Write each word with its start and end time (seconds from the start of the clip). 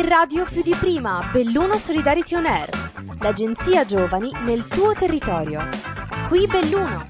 in 0.00 0.08
radio 0.08 0.44
più 0.44 0.62
di 0.62 0.74
prima, 0.74 1.28
Belluno 1.30 1.76
Solidarity 1.76 2.34
On 2.34 2.46
Air, 2.46 2.70
l'agenzia 3.20 3.84
giovani 3.84 4.32
nel 4.46 4.66
tuo 4.66 4.94
territorio. 4.94 5.68
Qui 6.26 6.46
Belluno. 6.46 7.04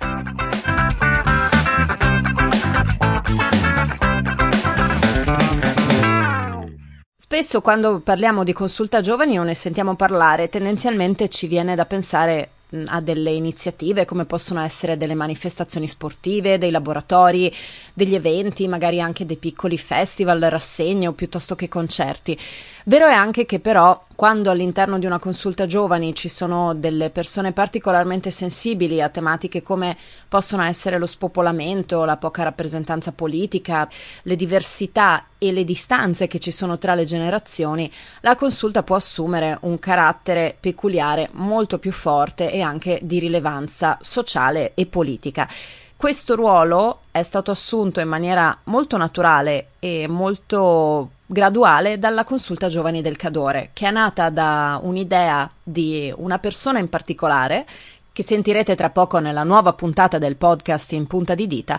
Spesso 7.17 7.61
quando 7.61 8.01
parliamo 8.01 8.43
di 8.43 8.53
consulta 8.53 9.01
giovani 9.01 9.39
o 9.39 9.45
ne 9.45 9.55
sentiamo 9.55 9.95
parlare, 9.95 10.49
tendenzialmente 10.49 11.29
ci 11.29 11.47
viene 11.47 11.77
da 11.77 11.87
pensare 11.87 12.51
a 12.87 13.01
delle 13.01 13.31
iniziative 13.33 14.05
come 14.05 14.25
possono 14.25 14.61
essere 14.61 14.97
delle 14.97 15.15
manifestazioni 15.15 15.87
sportive, 15.87 16.59
dei 16.59 16.71
laboratori, 16.71 17.53
degli 17.93 18.15
eventi, 18.15 18.69
magari 18.69 19.01
anche 19.01 19.27
dei 19.27 19.37
piccoli 19.37 19.79
festival, 19.79 20.41
rassegne 20.41 21.09
o 21.09 21.13
piuttosto 21.13 21.55
che 21.55 21.69
concerti. 21.69 22.39
Vero 22.85 23.07
è 23.07 23.13
anche 23.13 23.47
che 23.47 23.61
però 23.61 24.07
quando 24.21 24.51
all'interno 24.51 24.99
di 24.99 25.07
una 25.07 25.19
consulta 25.19 25.65
giovani 25.65 26.15
ci 26.15 26.29
sono 26.29 26.75
delle 26.75 27.09
persone 27.09 27.53
particolarmente 27.53 28.31
sensibili 28.31 29.01
a 29.01 29.09
tematiche 29.09 29.63
come 29.63 29.97
possono 30.29 30.63
essere 30.63 30.99
lo 30.99 31.07
spopolamento, 31.07 32.05
la 32.05 32.19
poca 32.19 32.43
rappresentanza 32.43 33.13
politica, 33.13 33.89
le 34.25 34.37
diversità 34.37 35.25
e 35.39 35.53
le 35.53 35.65
distanze 35.65 36.27
che 36.27 36.39
ci 36.39 36.51
sono 36.51 36.77
tra 36.77 36.95
le 36.95 37.07
generazioni, 37.07 37.91
la 38.21 38.37
consulta 38.37 38.83
può 38.83 38.97
assumere 38.97 39.57
un 39.63 39.79
carattere 39.79 40.55
peculiare 40.61 41.31
molto 41.33 41.79
più 41.79 41.91
forte 41.91 42.53
e 42.53 42.61
anche 42.61 42.99
di 43.03 43.21
rilevanza 43.21 43.97
sociale 44.03 44.73
e 44.75 44.85
politica. 44.85 45.49
Questo 45.97 46.35
ruolo 46.35 47.05
è 47.11 47.23
stato 47.23 47.51
assunto 47.51 48.01
in 48.01 48.09
maniera 48.09 48.55
molto 48.65 48.99
naturale 48.99 49.69
e 49.79 50.07
molto 50.09 51.09
graduale 51.33 51.97
dalla 52.01 52.25
consulta 52.25 52.67
giovani 52.67 53.03
del 53.03 53.15
Cadore, 53.15 53.71
che 53.73 53.87
è 53.87 53.91
nata 53.93 54.31
da 54.31 54.81
un'idea 54.83 55.49
di 55.63 56.13
una 56.17 56.41
persona 56.41 56.81
in 56.81 56.89
particolare, 56.89 57.65
che 58.13 58.25
sentirete 58.25 58.75
tra 58.75 58.91
poco 58.91 59.21
nella 59.21 59.45
nuova 59.45 59.73
puntata 59.75 60.19
del 60.19 60.35
podcast 60.35 60.91
in 60.91 61.07
punta 61.07 61.37
di 61.37 61.47
dita, 61.47 61.79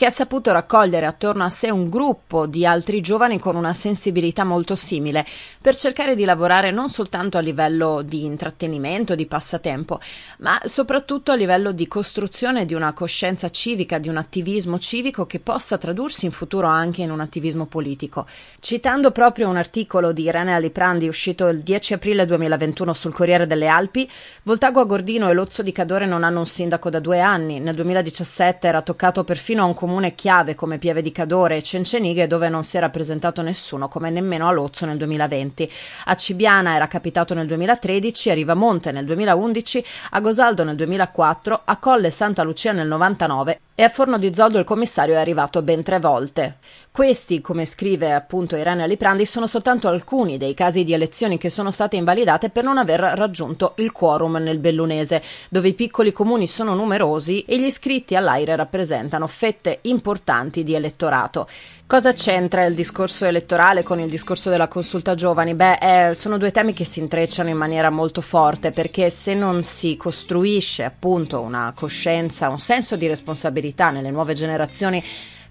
che 0.00 0.06
ha 0.06 0.10
saputo 0.10 0.50
raccogliere 0.50 1.04
attorno 1.04 1.44
a 1.44 1.50
sé 1.50 1.68
un 1.68 1.90
gruppo 1.90 2.46
di 2.46 2.64
altri 2.64 3.02
giovani 3.02 3.38
con 3.38 3.54
una 3.54 3.74
sensibilità 3.74 4.44
molto 4.44 4.74
simile, 4.74 5.26
per 5.60 5.76
cercare 5.76 6.14
di 6.14 6.24
lavorare 6.24 6.70
non 6.70 6.88
soltanto 6.88 7.36
a 7.36 7.42
livello 7.42 8.00
di 8.00 8.24
intrattenimento, 8.24 9.14
di 9.14 9.26
passatempo, 9.26 10.00
ma 10.38 10.58
soprattutto 10.64 11.32
a 11.32 11.34
livello 11.34 11.72
di 11.72 11.86
costruzione 11.86 12.64
di 12.64 12.72
una 12.72 12.94
coscienza 12.94 13.50
civica, 13.50 13.98
di 13.98 14.08
un 14.08 14.16
attivismo 14.16 14.78
civico 14.78 15.26
che 15.26 15.38
possa 15.38 15.76
tradursi 15.76 16.24
in 16.24 16.32
futuro 16.32 16.66
anche 16.66 17.02
in 17.02 17.10
un 17.10 17.20
attivismo 17.20 17.66
politico. 17.66 18.26
Citando 18.58 19.10
proprio 19.10 19.50
un 19.50 19.58
articolo 19.58 20.12
di 20.12 20.22
Irene 20.22 20.54
Aliprandi 20.54 21.08
uscito 21.08 21.46
il 21.48 21.60
10 21.60 21.92
aprile 21.92 22.24
2021 22.24 22.94
sul 22.94 23.12
Corriere 23.12 23.46
delle 23.46 23.68
Alpi, 23.68 24.10
Voltago 24.44 24.80
Agordino 24.80 25.28
e 25.28 25.34
Lozzo 25.34 25.60
di 25.60 25.72
Cadore 25.72 26.06
non 26.06 26.24
hanno 26.24 26.38
un 26.38 26.46
sindaco 26.46 26.88
da 26.88 27.00
due 27.00 27.20
anni. 27.20 27.60
Nel 27.60 27.74
2017 27.74 28.66
era 28.66 28.80
toccato 28.80 29.24
perfino 29.24 29.60
a 29.60 29.66
un 29.66 29.74
comune 29.74 29.88
comune 29.90 30.14
chiave 30.14 30.54
come 30.54 30.78
Pieve 30.78 31.02
di 31.02 31.10
Cadore 31.10 31.56
e 31.56 31.62
Cencenighe 31.64 32.28
dove 32.28 32.48
non 32.48 32.62
si 32.62 32.76
era 32.76 32.90
presentato 32.90 33.42
nessuno, 33.42 33.88
come 33.88 34.08
nemmeno 34.08 34.46
a 34.46 34.52
Lozzo 34.52 34.86
nel 34.86 34.96
2020. 34.96 35.68
A 36.04 36.14
Cibiana 36.14 36.76
era 36.76 36.86
capitato 36.86 37.34
nel 37.34 37.48
2013, 37.48 38.30
a 38.30 38.34
Rivamonte 38.34 38.92
nel 38.92 39.04
2011, 39.04 39.84
a 40.10 40.20
Gosaldo 40.20 40.62
nel 40.62 40.76
2004, 40.76 41.62
a 41.64 41.76
Colle 41.78 42.12
Santa 42.12 42.44
Lucia 42.44 42.70
nel 42.70 42.86
99 42.86 43.60
e 43.80 43.82
a 43.82 43.88
Forno 43.88 44.18
di 44.18 44.34
Zoldo 44.34 44.58
il 44.58 44.66
commissario 44.66 45.14
è 45.14 45.16
arrivato 45.16 45.62
ben 45.62 45.82
tre 45.82 45.98
volte. 45.98 46.58
Questi, 46.90 47.40
come 47.40 47.64
scrive 47.64 48.12
appunto 48.12 48.54
Irene 48.54 48.82
Aliprandi, 48.82 49.24
sono 49.24 49.46
soltanto 49.46 49.88
alcuni 49.88 50.36
dei 50.36 50.52
casi 50.52 50.84
di 50.84 50.92
elezioni 50.92 51.38
che 51.38 51.48
sono 51.48 51.70
state 51.70 51.96
invalidate 51.96 52.50
per 52.50 52.62
non 52.62 52.76
aver 52.76 53.00
raggiunto 53.00 53.72
il 53.76 53.90
quorum 53.90 54.36
nel 54.36 54.58
Bellunese, 54.58 55.22
dove 55.48 55.68
i 55.68 55.72
piccoli 55.72 56.12
comuni 56.12 56.46
sono 56.46 56.74
numerosi 56.74 57.42
e 57.46 57.58
gli 57.58 57.64
iscritti 57.64 58.16
all'AIRE 58.16 58.54
rappresentano 58.54 59.26
fette 59.26 59.78
importanti 59.80 60.62
di 60.62 60.74
elettorato. 60.74 61.48
Cosa 61.90 62.12
c'entra 62.12 62.66
il 62.66 62.76
discorso 62.76 63.24
elettorale 63.24 63.82
con 63.82 63.98
il 63.98 64.08
discorso 64.08 64.48
della 64.48 64.68
consulta 64.68 65.16
giovani? 65.16 65.54
Beh, 65.54 66.10
eh, 66.10 66.14
sono 66.14 66.38
due 66.38 66.52
temi 66.52 66.72
che 66.72 66.84
si 66.84 67.00
intrecciano 67.00 67.48
in 67.48 67.56
maniera 67.56 67.90
molto 67.90 68.20
forte 68.20 68.70
perché 68.70 69.10
se 69.10 69.34
non 69.34 69.64
si 69.64 69.96
costruisce 69.96 70.84
appunto 70.84 71.40
una 71.40 71.72
coscienza, 71.74 72.48
un 72.48 72.60
senso 72.60 72.94
di 72.94 73.08
responsabilità 73.08 73.90
nelle 73.90 74.12
nuove 74.12 74.34
generazioni, 74.34 75.02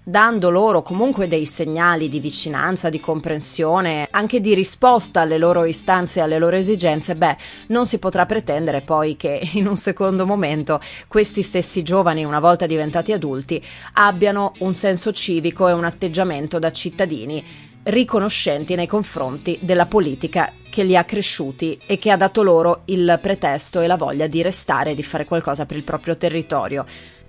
dando 0.02 0.50
loro 0.50 0.82
comunque 0.82 1.28
dei 1.28 1.46
segnali 1.46 2.08
di 2.08 2.20
vicinanza, 2.20 2.88
di 2.88 3.00
comprensione, 3.00 4.08
anche 4.10 4.40
di 4.40 4.54
risposta 4.54 5.20
alle 5.20 5.38
loro 5.38 5.64
istanze 5.64 6.18
e 6.18 6.22
alle 6.22 6.38
loro 6.38 6.56
esigenze, 6.56 7.14
beh, 7.14 7.36
non 7.68 7.86
si 7.86 7.98
potrà 7.98 8.26
pretendere 8.26 8.80
poi 8.80 9.16
che 9.16 9.40
in 9.54 9.66
un 9.66 9.76
secondo 9.76 10.26
momento 10.26 10.80
questi 11.06 11.42
stessi 11.42 11.82
giovani, 11.82 12.24
una 12.24 12.40
volta 12.40 12.66
diventati 12.66 13.12
adulti, 13.12 13.62
abbiano 13.94 14.52
un 14.58 14.74
senso 14.74 15.12
civico 15.12 15.68
e 15.68 15.72
un 15.72 15.84
atteggiamento 15.84 16.58
da 16.58 16.72
cittadini 16.72 17.68
riconoscenti 17.82 18.74
nei 18.74 18.86
confronti 18.86 19.58
della 19.62 19.86
politica 19.86 20.52
che 20.68 20.84
li 20.84 20.96
ha 20.96 21.04
cresciuti 21.04 21.80
e 21.86 21.98
che 21.98 22.10
ha 22.10 22.16
dato 22.16 22.42
loro 22.42 22.82
il 22.86 23.18
pretesto 23.22 23.80
e 23.80 23.86
la 23.86 23.96
voglia 23.96 24.26
di 24.26 24.42
restare 24.42 24.90
e 24.90 24.94
di 24.94 25.02
fare 25.02 25.24
qualcosa 25.24 25.64
per 25.64 25.76
il 25.76 25.82
proprio 25.82 26.16
territorio. 26.16 26.84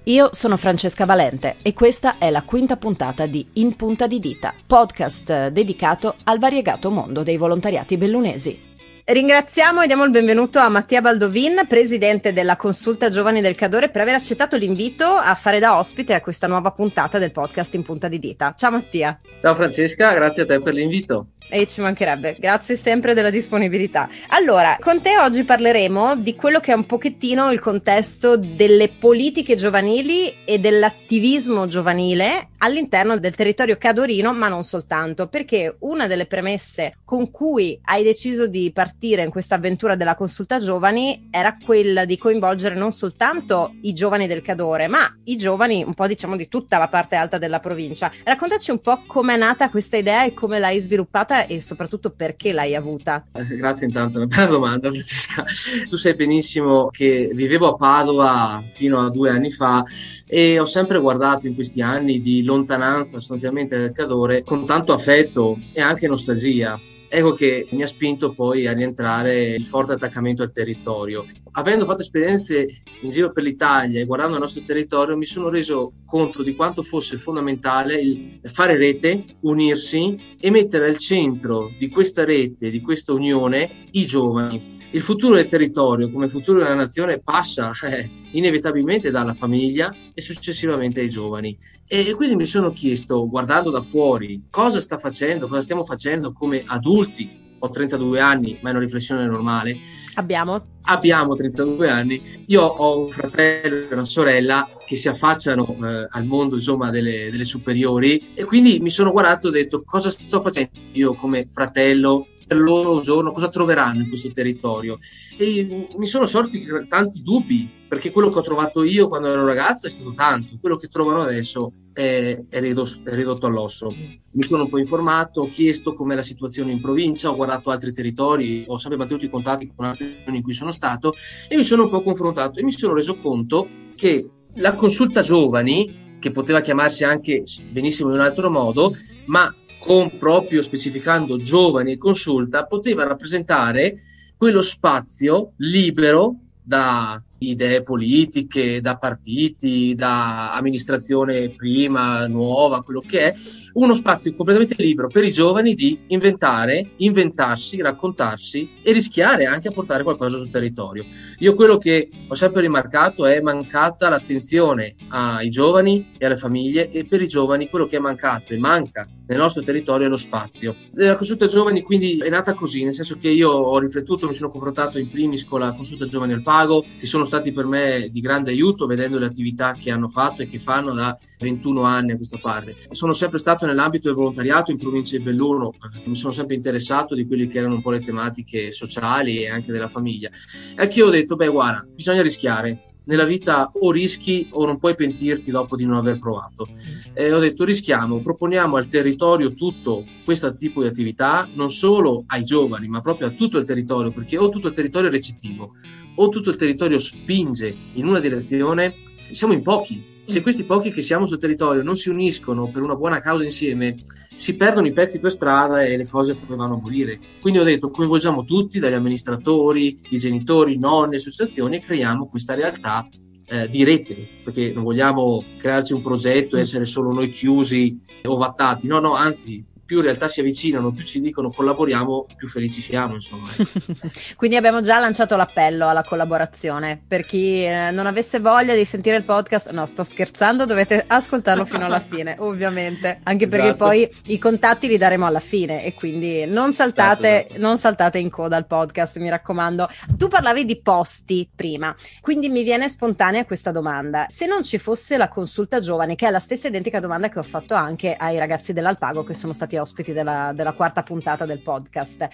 Io 0.06 0.31
sono 0.34 0.57
Francesca 0.57 1.06
Valente 1.06 1.57
e 1.62 1.73
questa 1.73 2.17
è 2.17 2.31
la 2.31 2.41
quinta 2.41 2.75
puntata 2.75 3.28
di 3.28 3.45
In 3.53 3.75
Punta 3.75 4.07
di 4.07 4.19
Dita, 4.19 4.51
podcast 4.66 5.50
dedicato 5.50 6.16
al 6.23 6.39
variegato 6.39 6.89
mondo 6.89 7.22
dei 7.22 7.38
volontariati 7.38 7.97
bellunesi. 7.97 8.69
Ringraziamo 9.06 9.81
e 9.81 9.85
diamo 9.85 10.03
il 10.03 10.09
benvenuto 10.09 10.57
a 10.57 10.69
Mattia 10.69 11.01
Baldovin, 11.01 11.66
presidente 11.67 12.34
della 12.34 12.56
Consulta 12.56 13.09
Giovani 13.09 13.41
del 13.41 13.53
Cadore, 13.53 13.89
per 13.89 14.01
aver 14.01 14.16
accettato 14.16 14.57
l'invito 14.57 15.06
a 15.06 15.35
fare 15.35 15.59
da 15.59 15.78
ospite 15.78 16.16
a 16.16 16.22
questa 16.22 16.47
nuova 16.47 16.72
puntata 16.72 17.19
del 17.19 17.31
podcast 17.31 17.75
In 17.75 17.83
Punta 17.83 18.07
di 18.07 18.18
Dita. 18.18 18.56
Ciao 18.56 18.72
Mattia. 18.72 19.19
Ciao 19.39 19.53
Francesca, 19.53 20.13
grazie 20.13 20.44
a 20.44 20.45
te 20.47 20.59
per 20.62 20.73
l'invito. 20.73 21.28
E 21.53 21.67
ci 21.67 21.81
mancherebbe, 21.81 22.38
grazie 22.39 22.78
sempre 22.78 23.13
della 23.13 23.29
disponibilità. 23.29 24.07
Allora, 24.29 24.78
con 24.79 25.01
te 25.01 25.17
oggi 25.17 25.44
parleremo 25.44 26.16
di 26.16 26.34
quello 26.34 26.62
che 26.62 26.72
è 26.72 26.75
un 26.75 26.85
pochettino 26.85 27.51
il 27.51 27.59
contesto 27.59 28.38
delle 28.38 28.88
politiche 28.88 29.56
giovanili 29.56 30.34
e 30.45 30.59
dell'attivismo 30.59 31.67
giovanile 31.67 32.51
all'interno 32.59 33.17
del 33.17 33.35
territorio 33.35 33.75
cadorino, 33.75 34.31
ma 34.31 34.47
non 34.47 34.63
soltanto, 34.63 35.28
perché 35.28 35.75
una 35.79 36.07
delle 36.07 36.25
premesse 36.25 37.00
con 37.03 37.31
cui 37.31 37.78
hai 37.85 38.03
deciso 38.03 38.47
di 38.47 38.72
partire 38.72 39.23
in 39.23 39.29
questa 39.29 39.56
avventura 39.56 39.95
della 39.95 40.16
consulta 40.16 40.59
giovani 40.59 41.28
era 41.31 41.57
quella 41.63 42.06
di 42.06 42.18
coinvolgere 42.18 42.75
non 42.75 42.94
soltanto 42.94 43.73
i 43.81 43.94
giovani 43.94 44.28
del 44.28 44.41
Cadore, 44.41 44.88
ma 44.88 45.06
i 45.25 45.35
giovani 45.35 45.83
un 45.83 45.94
po' 45.94 46.07
diciamo 46.07 46.38
di 46.38 46.47
tutta 46.47 46.78
la 46.78 46.88
parte 46.88 47.16
alta 47.16 47.38
della 47.38 47.59
provincia. 47.59 48.12
Raccontaci 48.23 48.72
un 48.72 48.79
po' 48.79 49.03
com'è 49.06 49.35
nata 49.35 49.69
questa 49.69 49.97
idea 49.97 50.23
e 50.23 50.33
come 50.33 50.59
l'hai 50.59 50.79
sviluppata 50.79 51.41
e 51.47 51.62
soprattutto 51.62 52.12
perché 52.12 52.52
l'hai 52.52 52.75
avuta? 52.75 53.25
Eh, 53.34 53.56
grazie 53.56 53.88
intanto, 53.88 54.18
una 54.18 54.28
bella 54.28 54.46
domanda 54.46 54.90
Francesca. 54.91 55.44
Tu 55.88 55.96
sai 55.96 56.16
benissimo 56.16 56.90
che 56.90 57.31
vivevo 57.34 57.69
a 57.69 57.75
Padova 57.75 58.63
fino 58.72 59.00
a 59.00 59.09
due 59.09 59.29
anni 59.29 59.51
fa 59.51 59.84
e 60.25 60.59
ho 60.59 60.66
sempre 60.66 61.00
guardato 61.00 61.47
in 61.47 61.56
questi 61.56 61.81
anni 61.81 62.22
di 62.22 62.44
lontananza 62.44 63.19
sostanzialmente 63.19 63.78
dal 63.78 63.91
Cadore 63.91 64.44
con 64.44 64.66
tanto 64.66 64.94
affetto 64.94 65.59
e 65.74 65.81
anche 65.81 66.07
nostalgia. 66.07 66.80
Ecco 67.13 67.33
che 67.33 67.67
mi 67.72 67.83
ha 67.83 67.88
spinto 67.88 68.31
poi 68.31 68.67
a 68.67 68.72
rientrare 68.72 69.49
il 69.53 69.66
forte 69.66 69.91
attaccamento 69.91 70.44
al 70.44 70.53
territorio. 70.53 71.25
Avendo 71.51 71.83
fatto 71.83 72.03
esperienze 72.03 72.83
in 73.01 73.09
giro 73.09 73.33
per 73.33 73.44
l'Italia 73.44 73.99
e 73.99 74.05
guardando 74.05 74.35
il 74.35 74.41
nostro 74.41 74.61
territorio, 74.61 75.17
mi 75.17 75.25
sono 75.25 75.50
reso 75.50 75.91
conto 76.05 76.41
di 76.41 76.55
quanto 76.55 76.83
fosse 76.83 77.17
fondamentale 77.17 78.00
il 78.00 78.39
fare 78.44 78.77
rete, 78.77 79.25
unirsi 79.41 80.38
e 80.39 80.50
mettere 80.51 80.88
al 80.88 80.95
centro 80.95 81.69
di 81.77 81.89
questa 81.89 82.24
rete, 82.24 82.69
di 82.69 82.80
questa 82.80 83.12
unione, 83.12 83.88
i 83.91 84.06
giovani. 84.06 84.77
Il 84.91 85.01
futuro 85.01 85.36
del 85.36 85.47
territorio, 85.47 86.09
come 86.09 86.30
futuro 86.30 86.59
della 86.59 86.75
nazione, 86.75 87.19
passa 87.19 87.74
eh, 87.89 88.09
inevitabilmente 88.31 89.12
dalla 89.12 89.33
famiglia 89.33 89.94
e 90.21 90.33
successivamente 90.33 91.01
ai 91.01 91.09
giovani. 91.09 91.57
E, 91.88 92.13
quindi 92.13 92.35
mi 92.35 92.45
sono 92.45 92.71
chiesto, 92.71 93.27
guardando 93.27 93.69
da 93.71 93.81
fuori, 93.81 94.44
cosa 94.50 94.79
sta 94.79 94.97
facendo, 94.97 95.47
cosa 95.47 95.62
stiamo 95.62 95.83
facendo 95.83 96.31
come 96.31 96.63
adulti. 96.65 97.39
Ho 97.63 97.69
32 97.69 98.19
anni, 98.19 98.57
ma 98.62 98.69
è 98.69 98.71
una 98.71 98.81
riflessione 98.81 99.25
normale. 99.27 99.77
Abbiamo? 100.15 100.79
Abbiamo 100.83 101.35
32 101.35 101.89
anni. 101.89 102.21
Io 102.47 102.63
ho 102.63 103.03
un 103.03 103.12
fratello 103.12 103.88
e 103.88 103.94
una 103.94 104.03
sorella 104.03 104.68
che 104.83 104.95
si 104.95 105.07
affacciano 105.07 105.77
eh, 105.83 106.07
al 106.09 106.25
mondo 106.25 106.56
insomma, 106.56 106.89
delle, 106.89 107.29
delle 107.29 107.45
superiori 107.45 108.33
e 108.33 108.45
quindi 108.45 108.79
mi 108.79 108.89
sono 108.89 109.12
guardato 109.12 109.45
e 109.45 109.50
ho 109.50 109.53
detto 109.53 109.83
cosa 109.85 110.09
sto 110.09 110.41
facendo 110.41 110.71
io 110.94 111.13
come 111.13 111.47
fratello 111.51 112.25
loro 112.56 113.00
giorno 113.00 113.31
cosa 113.31 113.50
troveranno 113.50 114.01
in 114.01 114.07
questo 114.07 114.30
territorio. 114.30 114.98
E 115.38 115.88
mi 115.95 116.06
sono 116.06 116.25
sorti 116.25 116.65
tanti 116.88 117.21
dubbi, 117.21 117.69
perché 117.88 118.12
quello 118.12 118.30
che 118.30 118.39
ho 118.39 118.44
trovato 118.44 118.83
io 118.83 119.07
quando 119.07 119.27
ero 119.27 119.45
ragazzo 119.45 119.88
è 119.88 119.89
stato 119.89 120.13
tanto, 120.13 120.57
quello 120.59 120.75
che 120.75 120.88
trovano 120.88 121.21
adesso 121.21 121.74
è, 121.94 122.42
è, 122.48 122.59
ridotto, 122.59 123.09
è 123.09 123.13
ridotto 123.13 123.48
all'osso. 123.48 123.89
Mi 123.89 124.44
sono 124.44 124.63
un 124.63 124.69
po' 124.69 124.77
informato, 124.77 125.42
ho 125.42 125.50
chiesto 125.50 125.94
com'è 125.94 126.15
la 126.15 126.21
situazione 126.21 126.71
in 126.71 126.81
provincia, 126.81 127.30
ho 127.30 127.36
guardato 127.36 127.69
altri 127.69 127.92
territori, 127.92 128.63
ho 128.68 128.77
sempre 128.77 128.98
mantenuto 128.98 129.25
i 129.25 129.30
contatti 129.30 129.69
con 129.75 129.86
altre 129.86 130.07
regioni 130.07 130.38
in 130.38 130.44
cui 130.44 130.53
sono 130.53 130.71
stato 130.71 131.13
e 131.48 131.56
mi 131.56 131.63
sono 131.63 131.83
un 131.83 131.89
po' 131.89 132.01
confrontato 132.01 132.59
e 132.59 132.63
mi 132.63 132.71
sono 132.71 132.94
reso 132.94 133.18
conto 133.18 133.68
che 133.95 134.27
la 134.56 134.74
consulta 134.75 135.21
giovani, 135.21 136.18
che 136.19 136.31
poteva 136.31 136.62
chiamarsi 136.62 137.03
anche 137.03 137.44
benissimo 137.71 138.09
in 138.09 138.15
un 138.15 138.21
altro 138.21 138.50
modo, 138.50 138.95
ma 139.25 139.53
con 139.81 140.16
proprio 140.19 140.62
specificando 140.62 141.38
giovani 141.38 141.94
e 141.94 141.98
consulta, 141.98 142.66
poteva 142.68 143.04
rappresentare 143.04 143.98
quello 144.38 144.62
spazio 144.62 145.54
libero 145.57 146.36
da 146.62 147.19
idee 147.41 147.81
politiche, 147.81 148.81
da 148.81 148.97
partiti, 148.97 149.95
da 149.95 150.53
amministrazione 150.53 151.49
prima, 151.49 152.27
nuova, 152.27 152.83
quello 152.83 153.01
che 153.01 153.19
è, 153.19 153.33
uno 153.73 153.95
spazio 153.95 154.33
completamente 154.35 154.75
libero 154.77 155.07
per 155.07 155.23
i 155.23 155.31
giovani 155.31 155.73
di 155.73 155.97
inventare, 156.07 156.91
inventarsi, 156.97 157.81
raccontarsi 157.81 158.69
e 158.83 158.91
rischiare 158.91 159.45
anche 159.45 159.69
a 159.69 159.71
portare 159.71 160.03
qualcosa 160.03 160.38
sul 160.38 160.49
territorio. 160.49 161.05
Io 161.39 161.55
quello 161.55 161.77
che 161.77 162.09
ho 162.27 162.35
sempre 162.35 162.61
rimarcato 162.61 163.25
è 163.25 163.41
mancata 163.41 164.09
l'attenzione 164.09 164.95
ai 165.09 165.49
giovani 165.49 166.11
e 166.17 166.25
alle 166.25 166.35
famiglie 166.35 166.89
e 166.91 167.05
per 167.05 167.21
i 167.21 167.27
giovani 167.27 167.69
quello 167.69 167.88
che 167.88 167.97
è 167.97 167.99
mancato 167.99 168.53
e 168.53 168.57
manca 168.57 169.07
nel 169.31 169.39
nostro 169.39 169.63
territorio 169.63 170.07
è 170.07 170.09
lo 170.09 170.17
spazio. 170.17 170.75
La 170.95 171.15
consulta 171.15 171.47
giovani 171.47 171.81
quindi 171.81 172.17
è 172.17 172.29
nata 172.29 172.53
così, 172.53 172.83
nel 172.83 172.93
senso 172.93 173.17
che 173.17 173.29
io 173.29 173.49
ho 173.49 173.79
riflettuto, 173.79 174.27
mi 174.27 174.33
sono 174.33 174.49
confrontato 174.49 174.99
in 174.99 175.09
primis 175.09 175.45
con 175.45 175.61
la 175.61 175.73
consulta 175.73 176.05
giovani 176.05 176.33
al 176.33 176.41
pago, 176.41 176.83
che 176.99 177.05
sono 177.05 177.23
stati 177.31 177.54
per 177.54 177.66
me 177.66 178.10
di 178.12 178.19
grande 178.19 178.51
aiuto 178.51 178.86
vedendo 178.86 179.18
le 179.18 179.25
attività 179.25 179.72
che 179.74 179.89
hanno 179.89 180.10
fatto 180.10 180.42
e 180.42 180.48
che 180.48 180.60
fanno 180.60 180.92
da 180.94 181.18
21 181.39 181.83
anni 181.83 182.12
a 182.12 182.16
questa 182.18 182.38
parte. 182.39 182.75
Sono 182.92 183.13
sempre 183.13 183.39
stato 183.39 183.66
nell'ambito 183.66 184.07
del 184.07 184.18
volontariato 184.18 184.72
in 184.72 184.78
provincia 184.78 185.16
di 185.16 185.24
Belluno, 185.24 185.74
mi 186.04 186.16
sono 186.16 186.33
sempre 186.33 186.56
interessato 186.56 187.16
di 187.16 187.25
quelle 187.25 187.48
che 187.48 187.60
erano 187.60 187.75
un 187.75 187.81
po' 187.81 187.92
le 187.92 188.01
tematiche 188.01 188.74
sociali 188.74 189.44
e 189.44 189.50
anche 189.50 189.72
della 189.72 189.88
famiglia. 189.88 190.30
E 190.75 190.81
anche 190.81 191.00
io 191.00 191.07
ho 191.07 191.10
detto, 191.10 191.38
beh 191.38 191.48
guarda, 191.48 191.88
bisogna 191.95 192.22
rischiare, 192.22 192.92
nella 193.04 193.24
vita 193.24 193.72
o 193.74 193.92
rischi 193.92 194.48
o 194.51 194.66
non 194.66 194.77
puoi 194.77 194.95
pentirti 194.95 195.51
dopo 195.51 195.75
di 195.75 195.86
non 195.86 195.95
aver 195.95 196.18
provato. 196.18 196.68
E 197.13 197.31
ho 197.31 197.39
detto 197.39 197.63
rischiamo, 197.63 198.22
proponiamo 198.22 198.77
al 198.77 198.88
territorio 198.88 199.54
tutto 199.54 200.06
questo 200.24 200.54
tipo 200.56 200.81
di 200.81 200.88
attività, 200.88 201.50
non 201.54 201.72
solo 201.72 202.24
ai 202.27 202.44
giovani, 202.44 202.88
ma 202.88 203.01
proprio 203.01 203.27
a 203.27 203.31
tutto 203.31 203.57
il 203.57 203.66
territorio, 203.66 204.12
perché 204.12 204.38
o 204.38 204.50
tutto 204.50 204.68
il 204.68 204.74
territorio 204.74 205.10
recettivo, 205.10 205.75
o 206.21 206.29
tutto 206.29 206.51
il 206.51 206.56
territorio 206.56 207.00
spinge 207.00 207.75
in 207.94 208.06
una 208.06 208.19
direzione, 208.19 208.97
siamo 209.31 209.53
in 209.53 209.63
pochi. 209.63 210.09
Se 210.23 210.41
questi 210.41 210.63
pochi 210.65 210.91
che 210.91 211.01
siamo 211.01 211.25
sul 211.25 211.39
territorio 211.39 211.81
non 211.81 211.95
si 211.95 212.09
uniscono 212.09 212.69
per 212.69 212.83
una 212.83 212.95
buona 212.95 213.19
causa 213.19 213.44
insieme, 213.44 213.97
si 214.35 214.56
perdono 214.56 214.85
i 214.85 214.94
pezzi 214.94 215.19
per 215.19 215.31
strada 215.31 215.83
e 215.83 215.97
le 215.97 216.07
cose 216.07 216.35
poi 216.35 216.56
vanno 216.56 216.75
a 216.75 216.79
morire. 216.79 217.19
Quindi 217.41 217.59
ho 217.59 217.63
detto 217.63 217.89
coinvolgiamo 217.89 218.44
tutti, 218.44 218.79
dagli 218.79 218.94
amministratori, 218.94 220.00
i 220.09 220.18
genitori, 220.19 220.75
i 220.75 220.79
nonni, 220.79 221.15
associazioni 221.15 221.77
e 221.77 221.81
creiamo 221.81 222.27
questa 222.27 222.53
realtà 222.53 223.09
eh, 223.47 223.67
di 223.67 223.83
rete, 223.83 224.27
perché 224.44 224.71
non 224.74 224.83
vogliamo 224.83 225.44
crearci 225.57 225.94
un 225.94 226.03
progetto 226.03 226.56
e 226.56 226.62
essere 226.62 226.85
solo 226.85 227.12
noi 227.12 227.31
chiusi 227.31 228.00
o 228.24 228.38
vattati, 228.38 228.85
no, 228.85 229.00
no, 229.00 229.15
anzi 229.15 229.65
più 229.91 229.99
in 229.99 230.05
realtà 230.05 230.29
si 230.29 230.39
avvicinano, 230.39 230.93
più 230.93 231.03
ci 231.03 231.19
dicono 231.19 231.49
collaboriamo, 231.49 232.27
più 232.38 232.47
felici 232.47 232.79
siamo. 232.79 233.15
Insomma. 233.15 233.49
Quindi 234.38 234.55
abbiamo 234.55 234.79
già 234.79 234.99
lanciato 234.99 235.35
l'appello 235.35 235.89
alla 235.89 236.05
collaborazione. 236.05 237.03
Per 237.05 237.25
chi 237.25 237.65
eh, 237.65 237.91
non 237.91 238.05
avesse 238.05 238.39
voglia 238.39 238.73
di 238.73 238.85
sentire 238.85 239.17
il 239.17 239.25
podcast, 239.25 239.69
no, 239.71 239.85
sto 239.85 240.05
scherzando, 240.05 240.65
dovete 240.65 241.03
ascoltarlo 241.05 241.65
fino 241.65 241.83
alla 241.83 241.99
fine, 242.07 242.38
ovviamente. 242.39 243.19
Anche 243.23 243.47
perché 243.47 243.65
esatto. 243.65 243.83
poi 243.83 244.09
i 244.27 244.38
contatti 244.38 244.88
li 244.88 244.95
daremo 244.95 245.25
alla 245.25 245.41
fine 245.41 245.83
e 245.83 245.93
quindi 245.93 246.45
non 246.45 246.71
saltate, 246.71 247.27
esatto, 247.27 247.47
esatto. 247.47 247.61
non 247.61 247.77
saltate 247.77 248.17
in 248.17 248.29
coda 248.29 248.55
al 248.55 248.67
podcast, 248.67 249.17
mi 249.17 249.27
raccomando. 249.27 249.89
Tu 250.15 250.29
parlavi 250.29 250.63
di 250.63 250.79
posti 250.79 251.49
prima, 251.53 251.93
quindi 252.21 252.47
mi 252.47 252.63
viene 252.63 252.88
spontanea 252.88 253.43
questa 253.43 253.71
domanda. 253.71 254.27
Se 254.29 254.45
non 254.45 254.63
ci 254.63 254.77
fosse 254.77 255.17
la 255.17 255.27
consulta 255.27 255.81
giovane, 255.81 256.15
che 256.15 256.27
è 256.27 256.31
la 256.31 256.39
stessa 256.39 256.69
identica 256.69 257.01
domanda 257.01 257.27
che 257.27 257.39
ho 257.39 257.43
fatto 257.43 257.73
anche 257.73 258.15
ai 258.17 258.38
ragazzi 258.38 258.71
dell'Alpago 258.71 259.25
che 259.25 259.33
sono 259.33 259.51
stati 259.51 259.79
ospiti 259.81 260.13
della, 260.13 260.51
della, 260.54 260.74
quarta 260.74 261.04
puntata 261.04 261.45
del 261.45 261.60
podcast. 261.60 262.28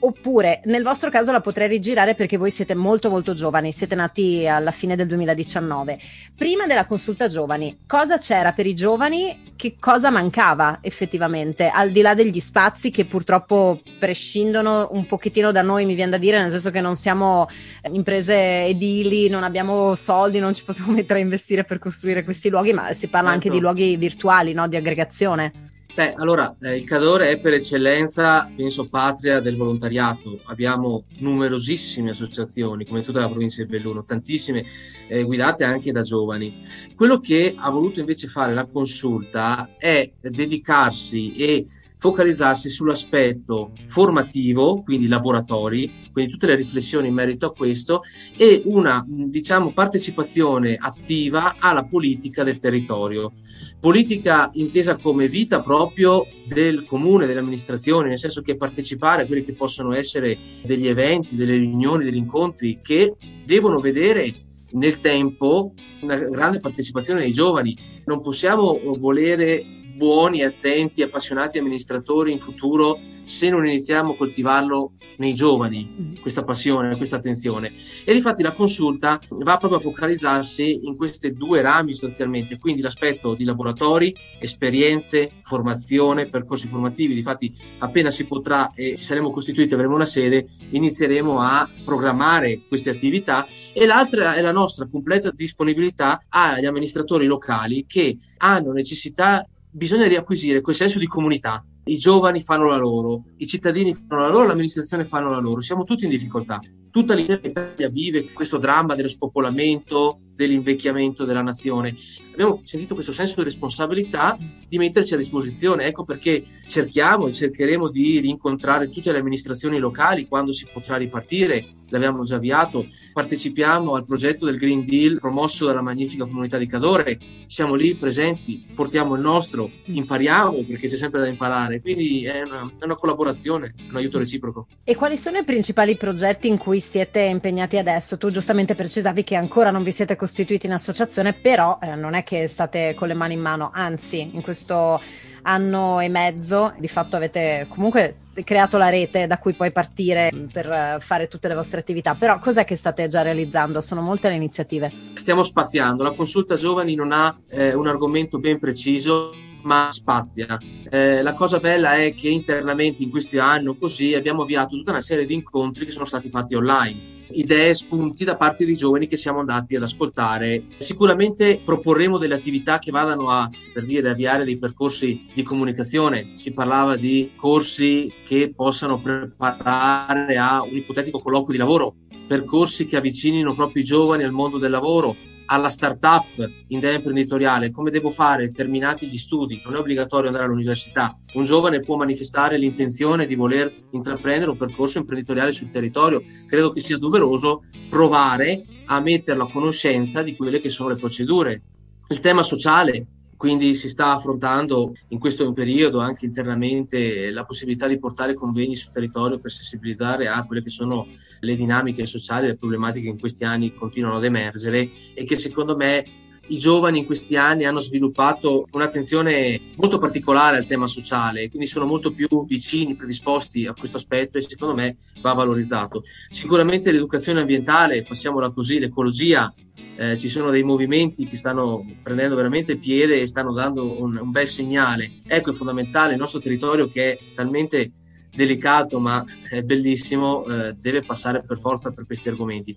Oppure 0.00 0.60
nel 0.64 0.82
vostro 0.82 1.10
caso 1.10 1.32
la 1.32 1.40
potrei 1.40 1.68
rigirare 1.68 2.14
perché 2.14 2.36
voi 2.36 2.50
siete 2.50 2.74
molto 2.74 3.10
molto 3.10 3.34
giovani, 3.34 3.72
siete 3.72 3.94
nati 3.94 4.46
alla 4.46 4.70
fine 4.70 4.96
del 4.96 5.06
2019. 5.06 5.98
Prima 6.36 6.66
della 6.66 6.86
consulta 6.86 7.28
giovani, 7.28 7.80
cosa 7.86 8.18
c'era 8.18 8.52
per 8.52 8.66
i 8.66 8.74
giovani? 8.74 9.52
Che 9.56 9.76
cosa 9.78 10.10
mancava 10.10 10.78
effettivamente? 10.80 11.68
Al 11.68 11.90
di 11.90 12.00
là 12.00 12.14
degli 12.14 12.40
spazi 12.40 12.90
che 12.90 13.04
purtroppo 13.04 13.80
prescindono 13.98 14.88
un 14.92 15.06
pochettino 15.06 15.52
da 15.52 15.62
noi, 15.62 15.84
mi 15.84 15.94
viene 15.94 16.12
da 16.12 16.18
dire, 16.18 16.40
nel 16.40 16.50
senso 16.50 16.70
che 16.70 16.80
non 16.80 16.96
siamo 16.96 17.48
imprese 17.90 18.64
edili, 18.64 19.28
non 19.28 19.44
abbiamo 19.44 19.94
soldi, 19.94 20.38
non 20.38 20.54
ci 20.54 20.64
possiamo 20.64 20.92
mettere 20.92 21.20
a 21.20 21.22
investire 21.22 21.64
per 21.64 21.78
costruire 21.78 22.24
questi 22.24 22.48
luoghi, 22.48 22.72
ma 22.72 22.92
si 22.92 23.08
parla 23.08 23.30
certo. 23.30 23.46
anche 23.46 23.56
di 23.56 23.60
luoghi 23.60 23.96
virtuali, 23.96 24.52
no? 24.52 24.68
di 24.68 24.76
aggregazione. 24.76 25.70
Beh, 25.94 26.14
allora, 26.14 26.56
eh, 26.58 26.76
il 26.76 26.84
Cadore 26.84 27.28
è 27.28 27.38
per 27.38 27.52
eccellenza, 27.52 28.50
penso, 28.56 28.88
patria 28.88 29.40
del 29.40 29.56
volontariato. 29.56 30.40
Abbiamo 30.44 31.04
numerosissime 31.18 32.10
associazioni, 32.10 32.86
come 32.86 33.02
tutta 33.02 33.20
la 33.20 33.28
provincia 33.28 33.62
di 33.62 33.68
Belluno, 33.68 34.02
tantissime, 34.02 34.64
eh, 35.06 35.22
guidate 35.22 35.64
anche 35.64 35.92
da 35.92 36.00
giovani. 36.00 36.56
Quello 36.96 37.20
che 37.20 37.54
ha 37.54 37.68
voluto 37.68 38.00
invece 38.00 38.26
fare 38.28 38.54
la 38.54 38.64
consulta 38.64 39.76
è 39.76 40.10
dedicarsi 40.18 41.34
e 41.34 41.66
focalizzarsi 41.98 42.70
sull'aspetto 42.70 43.72
formativo, 43.84 44.82
quindi 44.82 45.08
laboratori, 45.08 46.08
quindi 46.10 46.32
tutte 46.32 46.46
le 46.46 46.56
riflessioni 46.56 47.08
in 47.08 47.14
merito 47.14 47.46
a 47.46 47.52
questo 47.52 48.00
e 48.36 48.62
una 48.64 49.04
diciamo 49.06 49.72
partecipazione 49.72 50.74
attiva 50.74 51.56
alla 51.58 51.84
politica 51.84 52.42
del 52.42 52.58
territorio. 52.58 53.34
Politica 53.82 54.48
intesa 54.52 54.94
come 54.94 55.26
vita 55.26 55.60
proprio 55.60 56.28
del 56.46 56.84
comune, 56.84 57.26
delle 57.26 57.40
amministrazioni, 57.40 58.10
nel 58.10 58.18
senso 58.18 58.40
che 58.40 58.54
partecipare 58.54 59.22
a 59.22 59.26
quelli 59.26 59.42
che 59.42 59.54
possono 59.54 59.92
essere 59.92 60.38
degli 60.62 60.86
eventi, 60.86 61.34
delle 61.34 61.56
riunioni, 61.56 62.04
degli 62.04 62.14
incontri 62.14 62.78
che 62.80 63.16
devono 63.44 63.80
vedere 63.80 64.32
nel 64.70 65.00
tempo 65.00 65.74
una 66.02 66.14
grande 66.16 66.60
partecipazione 66.60 67.22
dei 67.22 67.32
giovani. 67.32 67.76
Non 68.04 68.20
possiamo 68.20 68.80
volere 68.98 69.81
buoni, 69.94 70.42
attenti, 70.42 71.02
appassionati 71.02 71.58
amministratori 71.58 72.32
in 72.32 72.38
futuro 72.38 72.98
se 73.22 73.50
non 73.50 73.66
iniziamo 73.66 74.12
a 74.12 74.16
coltivarlo 74.16 74.92
nei 75.18 75.34
giovani, 75.34 75.88
mm. 75.88 76.14
questa 76.20 76.42
passione, 76.42 76.96
questa 76.96 77.16
attenzione. 77.16 77.72
E 78.04 78.12
difatti 78.12 78.42
la 78.42 78.52
consulta 78.52 79.20
va 79.30 79.56
proprio 79.58 79.78
a 79.78 79.82
focalizzarsi 79.82 80.80
in 80.82 80.96
queste 80.96 81.32
due 81.32 81.60
rami 81.62 81.92
sostanzialmente, 81.92 82.58
quindi 82.58 82.82
l'aspetto 82.82 83.34
di 83.34 83.44
laboratori, 83.44 84.14
esperienze, 84.40 85.32
formazione, 85.42 86.28
percorsi 86.28 86.66
formativi. 86.66 87.14
Difatti 87.14 87.54
appena 87.78 88.10
si 88.10 88.26
potrà 88.26 88.72
e 88.74 88.96
ci 88.96 89.04
saremo 89.04 89.30
costituiti, 89.30 89.74
avremo 89.74 89.94
una 89.94 90.04
sede, 90.04 90.48
inizieremo 90.70 91.38
a 91.40 91.68
programmare 91.84 92.62
queste 92.66 92.90
attività 92.90 93.46
e 93.72 93.86
l'altra 93.86 94.34
è 94.34 94.40
la 94.40 94.52
nostra 94.52 94.88
completa 94.88 95.30
disponibilità 95.30 96.22
agli 96.28 96.64
amministratori 96.64 97.26
locali 97.26 97.84
che 97.86 98.18
hanno 98.38 98.72
necessità 98.72 99.46
bisogna 99.72 100.06
riacquisire 100.06 100.60
quel 100.60 100.76
senso 100.76 100.98
di 100.98 101.06
comunità. 101.06 101.64
I 101.84 101.96
giovani 101.96 102.42
fanno 102.42 102.66
la 102.66 102.76
loro, 102.76 103.24
i 103.38 103.46
cittadini 103.46 103.94
fanno 103.94 104.22
la 104.22 104.28
loro, 104.28 104.46
l'amministrazione 104.46 105.04
fanno 105.04 105.30
la 105.30 105.38
loro. 105.38 105.60
Siamo 105.60 105.84
tutti 105.84 106.04
in 106.04 106.10
difficoltà. 106.10 106.60
Tutta 106.90 107.14
l'intera 107.14 107.40
Italia 107.42 107.88
vive 107.88 108.30
questo 108.32 108.58
dramma 108.58 108.94
dello 108.94 109.08
spopolamento, 109.08 110.20
dell'invecchiamento 110.34 111.24
della 111.24 111.42
nazione. 111.42 111.94
Abbiamo 112.32 112.60
sentito 112.64 112.94
questo 112.94 113.12
senso 113.12 113.36
di 113.36 113.44
responsabilità 113.44 114.36
di 114.68 114.78
metterci 114.78 115.14
a 115.14 115.16
disposizione. 115.16 115.84
Ecco 115.84 116.04
perché 116.04 116.42
cerchiamo 116.66 117.26
e 117.26 117.32
cercheremo 117.32 117.88
di 117.88 118.20
rincontrare 118.20 118.88
tutte 118.88 119.12
le 119.12 119.18
amministrazioni 119.18 119.78
locali 119.78 120.26
quando 120.26 120.52
si 120.52 120.66
potrà 120.72 120.96
ripartire 120.96 121.66
l'abbiamo 121.92 122.24
già 122.24 122.36
avviato, 122.36 122.86
partecipiamo 123.12 123.94
al 123.94 124.06
progetto 124.06 124.46
del 124.46 124.56
Green 124.56 124.82
Deal 124.84 125.18
promosso 125.18 125.66
dalla 125.66 125.82
magnifica 125.82 126.24
comunità 126.24 126.56
di 126.56 126.66
Cadore, 126.66 127.18
siamo 127.46 127.74
lì 127.74 127.94
presenti, 127.94 128.66
portiamo 128.74 129.14
il 129.14 129.20
nostro, 129.20 129.70
impariamo 129.84 130.64
perché 130.64 130.88
c'è 130.88 130.96
sempre 130.96 131.20
da 131.20 131.28
imparare, 131.28 131.80
quindi 131.80 132.24
è 132.24 132.42
una, 132.42 132.72
è 132.78 132.84
una 132.84 132.94
collaborazione, 132.94 133.74
un 133.90 133.96
aiuto 133.96 134.18
reciproco. 134.18 134.66
E 134.84 134.96
quali 134.96 135.18
sono 135.18 135.38
i 135.38 135.44
principali 135.44 135.96
progetti 135.96 136.48
in 136.48 136.56
cui 136.56 136.80
siete 136.80 137.20
impegnati 137.20 137.76
adesso? 137.76 138.16
Tu 138.16 138.30
giustamente 138.30 138.74
precisavi 138.74 139.22
che 139.22 139.34
ancora 139.34 139.70
non 139.70 139.82
vi 139.82 139.92
siete 139.92 140.16
costituiti 140.16 140.66
in 140.66 140.72
associazione, 140.72 141.34
però 141.34 141.78
eh, 141.80 141.94
non 141.94 142.14
è 142.14 142.21
che 142.22 142.46
state 142.46 142.94
con 142.94 143.08
le 143.08 143.14
mani 143.14 143.34
in 143.34 143.40
mano, 143.40 143.70
anzi 143.72 144.30
in 144.32 144.42
questo 144.42 145.00
anno 145.42 146.00
e 146.00 146.08
mezzo, 146.08 146.74
di 146.78 146.88
fatto 146.88 147.16
avete 147.16 147.66
comunque 147.68 148.16
creato 148.44 148.78
la 148.78 148.88
rete 148.88 149.26
da 149.26 149.38
cui 149.38 149.54
poi 149.54 149.72
partire 149.72 150.30
per 150.50 150.98
fare 151.00 151.28
tutte 151.28 151.48
le 151.48 151.54
vostre 151.54 151.80
attività, 151.80 152.14
però 152.14 152.38
cos'è 152.38 152.64
che 152.64 152.76
state 152.76 153.06
già 153.08 153.22
realizzando? 153.22 153.80
Sono 153.80 154.00
molte 154.00 154.28
le 154.28 154.36
iniziative. 154.36 154.92
Stiamo 155.14 155.42
spaziando, 155.42 156.02
la 156.02 156.12
consulta 156.12 156.56
giovani 156.56 156.94
non 156.94 157.12
ha 157.12 157.36
eh, 157.48 157.74
un 157.74 157.86
argomento 157.86 158.38
ben 158.38 158.58
preciso 158.58 159.32
ma 159.62 159.88
spazia. 159.92 160.58
Eh, 160.90 161.22
la 161.22 161.34
cosa 161.34 161.60
bella 161.60 161.94
è 161.94 162.14
che 162.14 162.28
internamente 162.28 163.02
in 163.02 163.10
questi 163.10 163.38
anni 163.38 163.76
così 163.76 164.14
abbiamo 164.14 164.42
avviato 164.42 164.76
tutta 164.76 164.90
una 164.90 165.00
serie 165.00 165.24
di 165.24 165.34
incontri 165.34 165.84
che 165.84 165.92
sono 165.92 166.04
stati 166.04 166.28
fatti 166.28 166.54
online 166.54 167.20
idee, 167.34 167.74
spunti 167.74 168.24
da 168.24 168.36
parte 168.36 168.64
di 168.64 168.76
giovani 168.76 169.06
che 169.06 169.16
siamo 169.16 169.40
andati 169.40 169.76
ad 169.76 169.82
ascoltare. 169.82 170.62
Sicuramente 170.78 171.60
proporremo 171.64 172.18
delle 172.18 172.34
attività 172.34 172.78
che 172.78 172.90
vadano 172.90 173.28
a, 173.28 173.48
per 173.72 173.84
dire, 173.84 174.10
avviare 174.10 174.44
dei 174.44 174.58
percorsi 174.58 175.26
di 175.32 175.42
comunicazione. 175.42 176.32
Si 176.34 176.52
parlava 176.52 176.96
di 176.96 177.32
corsi 177.36 178.12
che 178.24 178.52
possano 178.54 179.00
preparare 179.00 180.36
a 180.36 180.62
un 180.62 180.76
ipotetico 180.76 181.18
colloquio 181.18 181.52
di 181.52 181.58
lavoro, 181.58 181.94
percorsi 182.26 182.86
che 182.86 182.96
avvicinino 182.96 183.54
proprio 183.54 183.82
i 183.82 183.86
giovani 183.86 184.24
al 184.24 184.32
mondo 184.32 184.58
del 184.58 184.70
lavoro, 184.70 185.16
alla 185.46 185.68
startup 185.68 186.24
imprenditoriale, 186.68 187.70
come 187.70 187.90
devo 187.90 188.10
fare 188.10 188.50
terminati 188.52 189.06
gli 189.06 189.16
studi, 189.16 189.60
non 189.64 189.74
è 189.74 189.78
obbligatorio 189.78 190.28
andare 190.28 190.44
all'università. 190.46 191.16
Un 191.34 191.44
giovane 191.44 191.80
può 191.80 191.96
manifestare 191.96 192.58
l'intenzione 192.58 193.26
di 193.26 193.34
voler 193.34 193.72
intraprendere 193.90 194.50
un 194.50 194.56
percorso 194.56 194.98
imprenditoriale 194.98 195.52
sul 195.52 195.70
territorio. 195.70 196.20
Credo 196.48 196.70
che 196.70 196.80
sia 196.80 196.98
doveroso 196.98 197.62
provare 197.88 198.64
a 198.86 199.00
metterlo 199.00 199.44
a 199.44 199.50
conoscenza 199.50 200.22
di 200.22 200.36
quelle 200.36 200.60
che 200.60 200.68
sono 200.68 200.90
le 200.90 200.96
procedure. 200.96 201.62
Il 202.08 202.20
tema 202.20 202.42
sociale, 202.42 203.06
quindi 203.42 203.74
si 203.74 203.88
sta 203.88 204.12
affrontando 204.12 204.92
in 205.08 205.18
questo 205.18 205.50
periodo 205.50 205.98
anche 205.98 206.26
internamente 206.26 207.32
la 207.32 207.44
possibilità 207.44 207.88
di 207.88 207.98
portare 207.98 208.34
convegni 208.34 208.76
sul 208.76 208.92
territorio 208.92 209.40
per 209.40 209.50
sensibilizzare 209.50 210.28
a 210.28 210.44
quelle 210.46 210.62
che 210.62 210.70
sono 210.70 211.08
le 211.40 211.56
dinamiche 211.56 212.06
sociali, 212.06 212.46
le 212.46 212.56
problematiche 212.56 213.06
che 213.06 213.10
in 213.10 213.18
questi 213.18 213.42
anni 213.42 213.74
continuano 213.74 214.18
ad 214.18 214.24
emergere 214.24 214.88
e 215.12 215.24
che 215.24 215.34
secondo 215.34 215.74
me 215.74 216.04
i 216.46 216.58
giovani 216.58 217.00
in 217.00 217.04
questi 217.04 217.34
anni 217.34 217.64
hanno 217.64 217.80
sviluppato 217.80 218.64
un'attenzione 218.70 219.60
molto 219.74 219.98
particolare 219.98 220.56
al 220.56 220.66
tema 220.66 220.86
sociale, 220.86 221.48
quindi 221.48 221.66
sono 221.66 221.84
molto 221.84 222.12
più 222.12 222.46
vicini, 222.46 222.94
predisposti 222.94 223.66
a 223.66 223.74
questo 223.74 223.96
aspetto 223.96 224.38
e 224.38 224.42
secondo 224.42 224.74
me 224.74 224.94
va 225.20 225.32
valorizzato. 225.32 226.04
Sicuramente 226.28 226.92
l'educazione 226.92 227.40
ambientale, 227.40 228.04
passiamola 228.04 228.50
così, 228.50 228.78
l'ecologia 228.78 229.52
eh, 229.96 230.16
ci 230.16 230.28
sono 230.28 230.50
dei 230.50 230.62
movimenti 230.62 231.26
che 231.26 231.36
stanno 231.36 231.84
prendendo 232.02 232.34
veramente 232.34 232.76
piede 232.76 233.20
e 233.20 233.26
stanno 233.26 233.52
dando 233.52 234.00
un, 234.00 234.16
un 234.16 234.30
bel 234.30 234.48
segnale. 234.48 235.10
Ecco, 235.26 235.50
è 235.50 235.52
fondamentale 235.52 236.12
il 236.12 236.18
nostro 236.18 236.40
territorio 236.40 236.88
che 236.88 237.12
è 237.12 237.18
talmente 237.34 237.90
delicato 238.34 238.98
ma 238.98 239.24
è 239.48 239.62
bellissimo, 239.62 240.44
eh, 240.46 240.74
deve 240.74 241.02
passare 241.02 241.42
per 241.42 241.58
forza 241.58 241.90
per 241.90 242.06
questi 242.06 242.28
argomenti. 242.28 242.76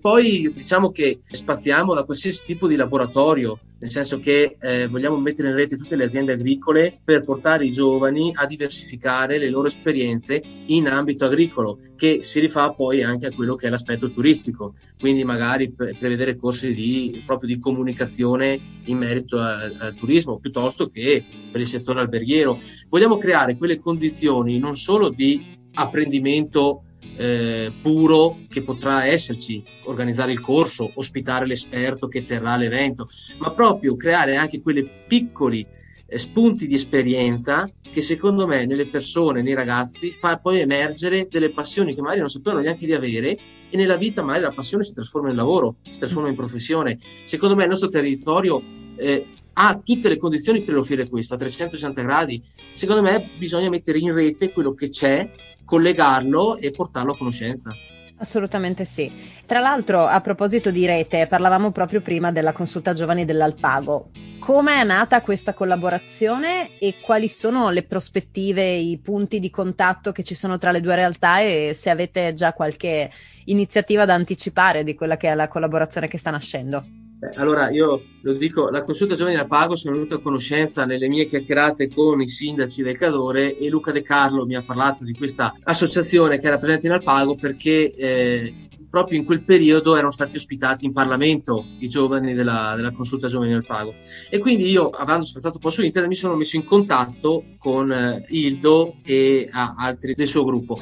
Poi 0.00 0.52
diciamo 0.52 0.90
che 0.90 1.20
spaziamo 1.30 1.94
da 1.94 2.04
qualsiasi 2.04 2.44
tipo 2.44 2.66
di 2.66 2.74
laboratorio, 2.74 3.58
nel 3.78 3.90
senso 3.90 4.18
che 4.18 4.56
eh, 4.60 4.88
vogliamo 4.88 5.16
mettere 5.16 5.48
in 5.48 5.54
rete 5.54 5.76
tutte 5.76 5.96
le 5.96 6.04
aziende 6.04 6.32
agricole 6.32 6.98
per 7.04 7.24
portare 7.24 7.66
i 7.66 7.70
giovani 7.70 8.32
a 8.34 8.46
diversificare 8.46 9.38
le 9.38 9.48
loro 9.48 9.66
esperienze 9.66 10.42
in 10.66 10.88
ambito 10.88 11.24
agricolo, 11.24 11.78
che 11.96 12.22
si 12.22 12.40
rifà 12.40 12.70
poi 12.72 13.02
anche 13.02 13.26
a 13.26 13.32
quello 13.32 13.54
che 13.54 13.66
è 13.66 13.70
l'aspetto 13.70 14.10
turistico, 14.10 14.74
quindi 14.98 15.24
magari 15.24 15.70
pre- 15.70 15.94
prevedere 15.96 16.36
corsi 16.36 16.74
di, 16.74 17.22
proprio 17.24 17.54
di 17.54 17.60
comunicazione 17.60 18.60
in 18.84 18.98
merito 18.98 19.38
al, 19.38 19.76
al 19.78 19.94
turismo, 19.94 20.38
piuttosto 20.38 20.88
che 20.88 21.24
per 21.50 21.60
il 21.60 21.66
settore 21.66 22.00
alberghiero. 22.00 22.58
Vogliamo 22.88 23.18
creare 23.18 23.56
quelle 23.56 23.78
condizioni 23.78 24.58
non 24.58 24.76
solo 24.76 24.91
solo 24.92 25.08
di 25.08 25.56
apprendimento 25.74 26.82
eh, 27.16 27.72
puro 27.80 28.40
che 28.46 28.62
potrà 28.62 29.06
esserci, 29.06 29.64
organizzare 29.84 30.32
il 30.32 30.40
corso, 30.40 30.90
ospitare 30.94 31.46
l'esperto 31.46 32.08
che 32.08 32.24
terrà 32.24 32.56
l'evento, 32.56 33.08
ma 33.38 33.52
proprio 33.52 33.96
creare 33.96 34.36
anche 34.36 34.60
quei 34.60 34.86
piccoli 35.06 35.66
eh, 36.06 36.18
spunti 36.18 36.66
di 36.66 36.74
esperienza 36.74 37.70
che 37.90 38.02
secondo 38.02 38.46
me 38.46 38.66
nelle 38.66 38.86
persone, 38.86 39.40
nei 39.40 39.54
ragazzi, 39.54 40.10
fa 40.10 40.38
poi 40.38 40.60
emergere 40.60 41.26
delle 41.30 41.50
passioni 41.50 41.94
che 41.94 42.02
magari 42.02 42.20
non 42.20 42.28
sapevano 42.28 42.62
neanche 42.62 42.84
di 42.84 42.92
avere 42.92 43.38
e 43.70 43.76
nella 43.76 43.96
vita 43.96 44.22
magari 44.22 44.42
la 44.42 44.50
passione 44.50 44.84
si 44.84 44.92
trasforma 44.92 45.30
in 45.30 45.36
lavoro, 45.36 45.76
si 45.88 45.98
trasforma 45.98 46.28
in 46.28 46.36
professione. 46.36 46.98
Secondo 47.24 47.54
me 47.54 47.62
il 47.62 47.70
nostro 47.70 47.88
territorio 47.88 48.62
eh, 48.96 49.26
ha 49.54 49.80
tutte 49.82 50.08
le 50.08 50.16
condizioni 50.16 50.62
per 50.62 50.76
offrire 50.76 51.08
questo 51.08 51.34
a 51.34 51.38
360 51.38 52.02
gradi. 52.02 52.42
Secondo 52.72 53.02
me 53.02 53.30
bisogna 53.38 53.68
mettere 53.68 53.98
in 53.98 54.12
rete 54.12 54.52
quello 54.52 54.74
che 54.74 54.88
c'è, 54.88 55.30
collegarlo 55.64 56.56
e 56.56 56.70
portarlo 56.70 57.12
a 57.12 57.16
conoscenza. 57.16 57.74
Assolutamente 58.22 58.84
sì. 58.84 59.10
Tra 59.46 59.58
l'altro, 59.58 60.06
a 60.06 60.20
proposito 60.20 60.70
di 60.70 60.86
rete, 60.86 61.26
parlavamo 61.26 61.72
proprio 61.72 62.00
prima 62.00 62.30
della 62.30 62.52
consulta 62.52 62.92
giovani 62.92 63.24
dell'Alpago. 63.24 64.10
Come 64.38 64.80
è 64.80 64.84
nata 64.84 65.22
questa 65.22 65.54
collaborazione 65.54 66.78
e 66.78 66.96
quali 67.00 67.28
sono 67.28 67.70
le 67.70 67.82
prospettive, 67.82 68.74
i 68.74 68.96
punti 68.98 69.40
di 69.40 69.50
contatto 69.50 70.12
che 70.12 70.22
ci 70.22 70.34
sono 70.34 70.56
tra 70.56 70.70
le 70.70 70.80
due 70.80 70.94
realtà 70.94 71.40
e 71.40 71.72
se 71.74 71.90
avete 71.90 72.32
già 72.32 72.52
qualche 72.52 73.10
iniziativa 73.46 74.04
da 74.04 74.14
anticipare 74.14 74.84
di 74.84 74.94
quella 74.94 75.16
che 75.16 75.28
è 75.28 75.34
la 75.34 75.48
collaborazione 75.48 76.06
che 76.06 76.18
sta 76.18 76.30
nascendo? 76.30 77.01
Allora 77.34 77.70
io 77.70 78.02
lo 78.22 78.32
dico, 78.32 78.68
la 78.70 78.82
consulta 78.82 79.14
giovani 79.14 79.36
al 79.36 79.46
pago 79.46 79.76
sono 79.76 79.94
venuto 79.94 80.16
a 80.16 80.20
conoscenza 80.20 80.84
nelle 80.84 81.08
mie 81.08 81.26
chiacchierate 81.26 81.88
con 81.88 82.20
i 82.20 82.26
sindaci 82.26 82.82
del 82.82 82.96
Cadore 82.96 83.56
e 83.56 83.68
Luca 83.68 83.92
De 83.92 84.02
Carlo 84.02 84.44
mi 84.44 84.56
ha 84.56 84.62
parlato 84.62 85.04
di 85.04 85.12
questa 85.12 85.54
associazione 85.62 86.38
che 86.38 86.46
era 86.46 86.58
presente 86.58 86.86
in 86.86 86.92
Alpago 86.92 87.36
perché 87.36 87.92
eh, 87.94 88.54
proprio 88.92 89.18
in 89.18 89.24
quel 89.24 89.42
periodo 89.42 89.96
erano 89.96 90.10
stati 90.10 90.36
ospitati 90.36 90.84
in 90.84 90.92
Parlamento 90.92 91.64
i 91.78 91.88
giovani 91.88 92.34
della, 92.34 92.74
della 92.76 92.92
consulta 92.92 93.26
giovani 93.26 93.52
del 93.52 93.64
pago. 93.64 93.94
E 94.28 94.38
quindi 94.38 94.68
io, 94.68 94.90
avendo 94.90 95.24
sfazzato 95.24 95.54
un 95.54 95.62
po' 95.62 95.70
su 95.70 95.82
internet, 95.82 96.10
mi 96.10 96.14
sono 96.14 96.36
messo 96.36 96.56
in 96.56 96.66
contatto 96.66 97.42
con 97.56 97.90
eh, 97.90 98.26
Ildo 98.28 98.96
e 99.02 99.48
altri 99.50 100.12
del 100.14 100.26
suo 100.26 100.44
gruppo. 100.44 100.78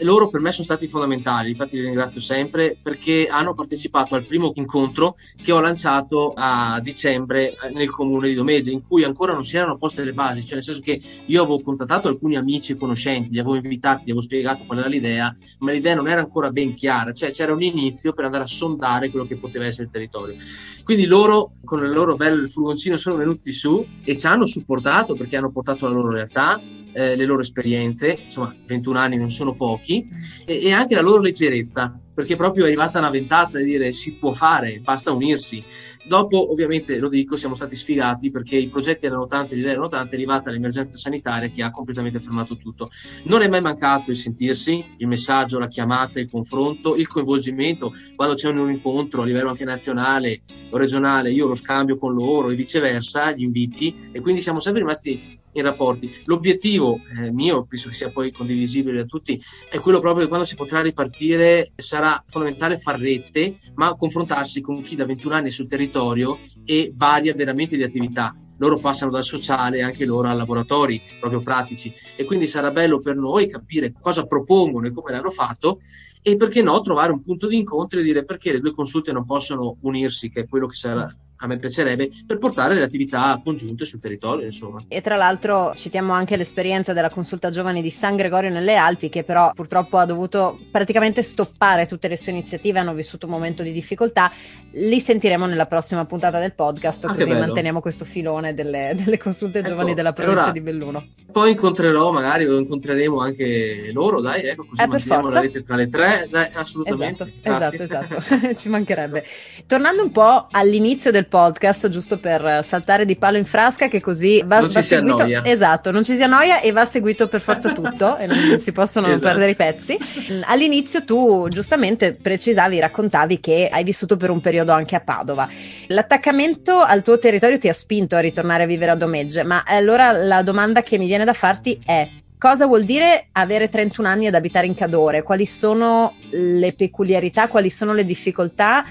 Loro 0.00 0.28
per 0.28 0.42
me 0.42 0.52
sono 0.52 0.64
stati 0.64 0.88
fondamentali, 0.88 1.48
infatti 1.48 1.76
li 1.76 1.84
ringrazio 1.84 2.20
sempre 2.20 2.76
perché 2.82 3.28
hanno 3.30 3.54
partecipato 3.54 4.14
al 4.14 4.26
primo 4.26 4.52
incontro 4.56 5.16
che 5.42 5.50
ho 5.50 5.60
lanciato 5.60 6.34
a 6.36 6.78
dicembre 6.82 7.52
eh, 7.52 7.70
nel 7.72 7.90
comune 7.90 8.28
di 8.28 8.34
Domege, 8.34 8.72
in 8.72 8.82
cui 8.86 9.04
ancora 9.04 9.32
non 9.32 9.44
si 9.44 9.56
erano 9.56 9.78
poste 9.78 10.04
le 10.04 10.12
basi, 10.12 10.42
cioè 10.42 10.54
nel 10.56 10.64
senso 10.64 10.82
che 10.82 11.00
io 11.24 11.40
avevo 11.40 11.60
contattato 11.60 12.08
alcuni 12.08 12.36
amici 12.36 12.72
e 12.72 12.76
conoscenti, 12.76 13.30
li 13.30 13.38
avevo 13.38 13.54
invitati, 13.54 14.00
gli 14.00 14.10
avevo 14.10 14.20
spiegato 14.20 14.64
qual 14.66 14.80
era 14.80 14.88
l'idea, 14.88 15.34
ma 15.60 15.72
l'idea 15.72 15.94
non 15.94 16.08
era 16.08 16.20
ancora 16.20 16.50
ben 16.50 16.74
chiara, 16.74 17.12
cioè 17.12 17.30
c'era 17.30 17.53
un 17.54 17.62
inizio 17.62 18.12
per 18.12 18.26
andare 18.26 18.44
a 18.44 18.46
sondare 18.48 19.10
quello 19.10 19.24
che 19.24 19.36
poteva 19.36 19.64
essere 19.64 19.84
il 19.84 19.90
territorio. 19.90 20.36
Quindi 20.82 21.06
loro, 21.06 21.52
con 21.64 21.84
il 21.84 21.90
loro 21.90 22.16
bel 22.16 22.50
furgoncino, 22.50 22.96
sono 22.96 23.16
venuti 23.16 23.52
su 23.52 23.84
e 24.04 24.16
ci 24.18 24.26
hanno 24.26 24.46
supportato 24.46 25.14
perché 25.14 25.36
hanno 25.36 25.50
portato 25.50 25.86
la 25.86 25.94
loro 25.94 26.10
realtà, 26.10 26.60
eh, 26.92 27.16
le 27.16 27.24
loro 27.24 27.40
esperienze, 27.40 28.18
insomma 28.24 28.54
21 28.66 28.98
anni 28.98 29.16
non 29.16 29.30
sono 29.30 29.54
pochi, 29.54 30.06
e, 30.44 30.62
e, 30.62 30.72
anche 30.72 30.94
la 30.94 31.00
loro 31.00 31.20
leggerezza, 31.20 31.98
perché 32.14 32.36
proprio 32.36 32.64
è 32.64 32.66
arrivata 32.68 32.98
una 32.98 33.10
ventata 33.10 33.58
di 33.58 33.64
dire 33.64 33.92
si 33.92 34.12
può 34.12 34.32
fare, 34.32 34.78
basta 34.80 35.10
unirsi. 35.10 35.62
Dopo, 36.06 36.50
ovviamente, 36.52 36.98
lo 36.98 37.08
dico, 37.08 37.36
siamo 37.36 37.54
stati 37.54 37.74
sfigati 37.74 38.30
perché 38.30 38.56
i 38.56 38.68
progetti 38.68 39.06
erano 39.06 39.26
tanti, 39.26 39.54
le 39.54 39.60
idee 39.60 39.72
erano 39.72 39.88
tante, 39.88 40.12
è 40.12 40.14
arrivata 40.18 40.50
l'emergenza 40.50 40.98
sanitaria 40.98 41.48
che 41.48 41.62
ha 41.62 41.70
completamente 41.70 42.20
fermato 42.20 42.56
tutto. 42.56 42.90
Non 43.24 43.40
è 43.40 43.48
mai 43.48 43.62
mancato 43.62 44.10
il 44.10 44.16
sentirsi, 44.16 44.84
il 44.98 45.06
messaggio, 45.06 45.58
la 45.58 45.68
chiamata, 45.68 46.20
il 46.20 46.28
confronto, 46.28 46.94
il 46.94 47.06
coinvolgimento. 47.06 47.92
Quando 48.14 48.34
c'è 48.34 48.50
un 48.50 48.70
incontro 48.70 49.22
a 49.22 49.24
livello 49.24 49.48
anche 49.48 49.64
nazionale 49.64 50.42
o 50.70 50.76
regionale, 50.76 51.32
io 51.32 51.46
lo 51.46 51.54
scambio 51.54 51.96
con 51.96 52.12
loro 52.12 52.50
e 52.50 52.54
viceversa, 52.54 53.32
gli 53.32 53.42
inviti, 53.42 54.10
e 54.12 54.20
quindi 54.20 54.42
siamo 54.42 54.60
sempre 54.60 54.82
rimasti 54.82 55.42
in 55.54 55.62
rapporti. 55.62 56.22
L'obiettivo 56.24 57.00
eh, 57.18 57.30
mio, 57.30 57.64
penso 57.64 57.88
che 57.88 57.94
sia 57.94 58.10
poi 58.10 58.32
condivisibile 58.32 58.98
da 58.98 59.04
tutti, 59.04 59.40
è 59.68 59.78
quello 59.80 60.00
proprio 60.00 60.22
che 60.22 60.28
quando 60.28 60.46
si 60.46 60.54
potrà 60.54 60.80
ripartire 60.80 61.72
sarà 61.76 62.22
fondamentale 62.26 62.78
far 62.78 62.98
rete, 62.98 63.54
ma 63.74 63.94
confrontarsi 63.94 64.60
con 64.60 64.82
chi 64.82 64.96
da 64.96 65.06
21 65.06 65.34
anni 65.34 65.48
è 65.48 65.50
sul 65.50 65.66
territorio 65.66 66.38
e 66.64 66.92
varia 66.94 67.34
veramente 67.34 67.76
di 67.76 67.82
attività. 67.82 68.34
Loro 68.58 68.78
passano 68.78 69.10
dal 69.10 69.24
sociale 69.24 69.82
anche 69.82 70.04
loro 70.04 70.28
a 70.28 70.32
laboratori 70.32 71.00
proprio 71.18 71.40
pratici 71.40 71.92
e 72.16 72.24
quindi 72.24 72.46
sarà 72.46 72.70
bello 72.70 73.00
per 73.00 73.16
noi 73.16 73.48
capire 73.48 73.92
cosa 73.98 74.26
propongono 74.26 74.86
e 74.86 74.92
come 74.92 75.10
l'hanno 75.10 75.30
fatto 75.30 75.80
e 76.22 76.36
perché 76.36 76.62
no 76.62 76.80
trovare 76.80 77.12
un 77.12 77.22
punto 77.22 77.46
di 77.46 77.56
incontro 77.56 78.00
e 78.00 78.02
dire 78.02 78.24
perché 78.24 78.52
le 78.52 78.60
due 78.60 78.72
consulte 78.72 79.12
non 79.12 79.26
possono 79.26 79.76
unirsi, 79.80 80.30
che 80.30 80.40
è 80.40 80.48
quello 80.48 80.66
che 80.66 80.76
sarà 80.76 81.14
a 81.36 81.46
me 81.46 81.58
piacerebbe, 81.58 82.10
per 82.26 82.38
portare 82.38 82.74
delle 82.74 82.86
attività 82.86 83.38
congiunte 83.42 83.84
sul 83.84 84.00
territorio, 84.00 84.44
insomma. 84.44 84.84
E 84.88 85.00
tra 85.00 85.16
l'altro 85.16 85.74
citiamo 85.74 86.12
anche 86.12 86.36
l'esperienza 86.36 86.92
della 86.92 87.10
consulta 87.10 87.50
giovani 87.50 87.82
di 87.82 87.90
San 87.90 88.16
Gregorio 88.16 88.50
nelle 88.50 88.76
Alpi, 88.76 89.08
che 89.08 89.24
però 89.24 89.52
purtroppo 89.52 89.98
ha 89.98 90.04
dovuto 90.04 90.58
praticamente 90.70 91.22
stoppare 91.22 91.86
tutte 91.86 92.08
le 92.08 92.16
sue 92.16 92.32
iniziative, 92.32 92.78
hanno 92.78 92.94
vissuto 92.94 93.26
un 93.26 93.32
momento 93.32 93.62
di 93.62 93.72
difficoltà. 93.72 94.30
Li 94.72 95.00
sentiremo 95.00 95.46
nella 95.46 95.66
prossima 95.66 96.04
puntata 96.04 96.38
del 96.38 96.54
podcast, 96.54 97.06
ah, 97.06 97.14
così 97.14 97.32
manteniamo 97.32 97.80
questo 97.80 98.04
filone 98.04 98.54
delle, 98.54 98.94
delle 98.96 99.18
consulte 99.18 99.58
ecco, 99.58 99.68
giovani 99.68 99.94
della 99.94 100.12
provincia 100.12 100.44
allora, 100.44 100.52
di 100.52 100.60
Belluno. 100.60 101.06
Poi 101.34 101.50
incontrerò, 101.50 102.12
magari 102.12 102.46
o 102.46 102.56
incontreremo 102.56 103.18
anche 103.18 103.90
loro, 103.92 104.20
dai, 104.20 104.46
ecco, 104.46 104.66
così 104.66 104.80
eh, 104.80 104.86
manteniamo 104.86 105.28
la 105.30 105.40
rete 105.40 105.64
tra 105.64 105.74
le 105.74 105.88
tre, 105.88 106.28
dai, 106.30 106.48
assolutamente. 106.54 107.32
Esatto, 107.42 107.82
esatto, 107.82 108.16
esatto. 108.18 108.54
ci 108.54 108.68
mancherebbe. 108.68 109.24
Tornando 109.66 110.04
un 110.04 110.12
po' 110.12 110.46
all'inizio 110.52 111.10
del 111.10 111.26
podcast, 111.26 111.88
giusto 111.88 112.18
per 112.18 112.60
saltare 112.62 113.04
di 113.04 113.16
palo 113.16 113.36
in 113.36 113.44
frasca, 113.46 113.88
che 113.88 114.00
così 114.00 114.44
va, 114.46 114.60
non 114.60 114.68
va 114.68 114.80
ci 114.80 114.86
seguito. 114.86 115.26
Si 115.26 115.40
esatto, 115.42 115.90
non 115.90 116.04
ci 116.04 116.14
si 116.14 116.22
annoia 116.22 116.60
e 116.60 116.70
va 116.70 116.84
seguito 116.84 117.26
per 117.26 117.40
forza 117.40 117.72
tutto 117.72 118.16
e 118.16 118.26
non 118.26 118.56
si 118.60 118.70
possono 118.70 119.08
esatto. 119.08 119.26
perdere 119.26 119.50
i 119.50 119.56
pezzi. 119.56 119.98
All'inizio 120.46 121.02
tu 121.02 121.48
giustamente 121.48 122.14
precisavi, 122.14 122.78
raccontavi 122.78 123.40
che 123.40 123.68
hai 123.72 123.82
vissuto 123.82 124.16
per 124.16 124.30
un 124.30 124.40
periodo 124.40 124.70
anche 124.70 124.94
a 124.94 125.00
Padova. 125.00 125.48
L'attaccamento 125.88 126.78
al 126.78 127.02
tuo 127.02 127.18
territorio 127.18 127.58
ti 127.58 127.68
ha 127.68 127.74
spinto 127.74 128.14
a 128.14 128.20
ritornare 128.20 128.62
a 128.62 128.66
vivere 128.66 128.92
a 128.92 128.94
Domegge, 128.94 129.42
ma 129.42 129.64
allora 129.66 130.12
la 130.12 130.42
domanda 130.42 130.82
che 130.84 130.96
mi 130.96 131.06
viene 131.06 131.23
da 131.24 131.32
farti 131.32 131.80
è 131.84 132.08
cosa 132.38 132.66
vuol 132.66 132.84
dire 132.84 133.28
avere 133.32 133.68
31 133.68 134.06
anni 134.06 134.26
ed 134.26 134.34
abitare 134.34 134.66
in 134.66 134.74
Cadore? 134.74 135.22
Quali 135.22 135.46
sono 135.46 136.14
le 136.30 136.72
peculiarità, 136.74 137.48
quali 137.48 137.70
sono 137.70 137.92
le 137.92 138.04
difficoltà? 138.04 138.84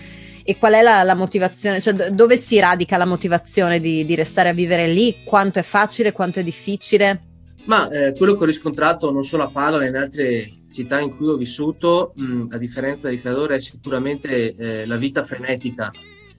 e 0.45 0.57
qual 0.57 0.73
è 0.73 0.81
la, 0.81 1.03
la 1.03 1.15
motivazione, 1.15 1.79
cioè 1.79 1.93
dove 1.93 2.35
si 2.35 2.59
radica 2.59 2.97
la 2.97 3.05
motivazione 3.05 3.79
di, 3.79 4.03
di, 4.03 4.13
restare 4.13 4.49
a 4.49 4.53
vivere 4.53 4.87
lì, 4.87 5.23
quanto 5.23 5.59
è 5.59 5.63
facile, 5.63 6.11
quanto 6.11 6.39
è 6.39 6.43
difficile? 6.43 7.21
Ma 7.65 7.89
eh, 7.89 8.13
quello 8.13 8.33
che 8.35 8.43
ho 8.43 8.45
riscontrato 8.45 9.09
non 9.09 9.23
solo 9.23 9.43
a 9.43 9.49
Padova 9.49 9.83
ma 9.83 9.87
in 9.87 9.95
altre 9.95 10.51
città 10.69 10.99
in 10.99 11.15
cui 11.15 11.27
ho 11.27 11.37
vissuto, 11.37 12.11
mh, 12.15 12.47
a 12.49 12.57
differenza 12.57 13.07
di 13.07 13.21
Cadore, 13.21 13.55
è 13.55 13.59
sicuramente 13.59 14.53
eh, 14.55 14.85
la 14.85 14.97
vita 14.97 15.23
frenetica, 15.23 15.91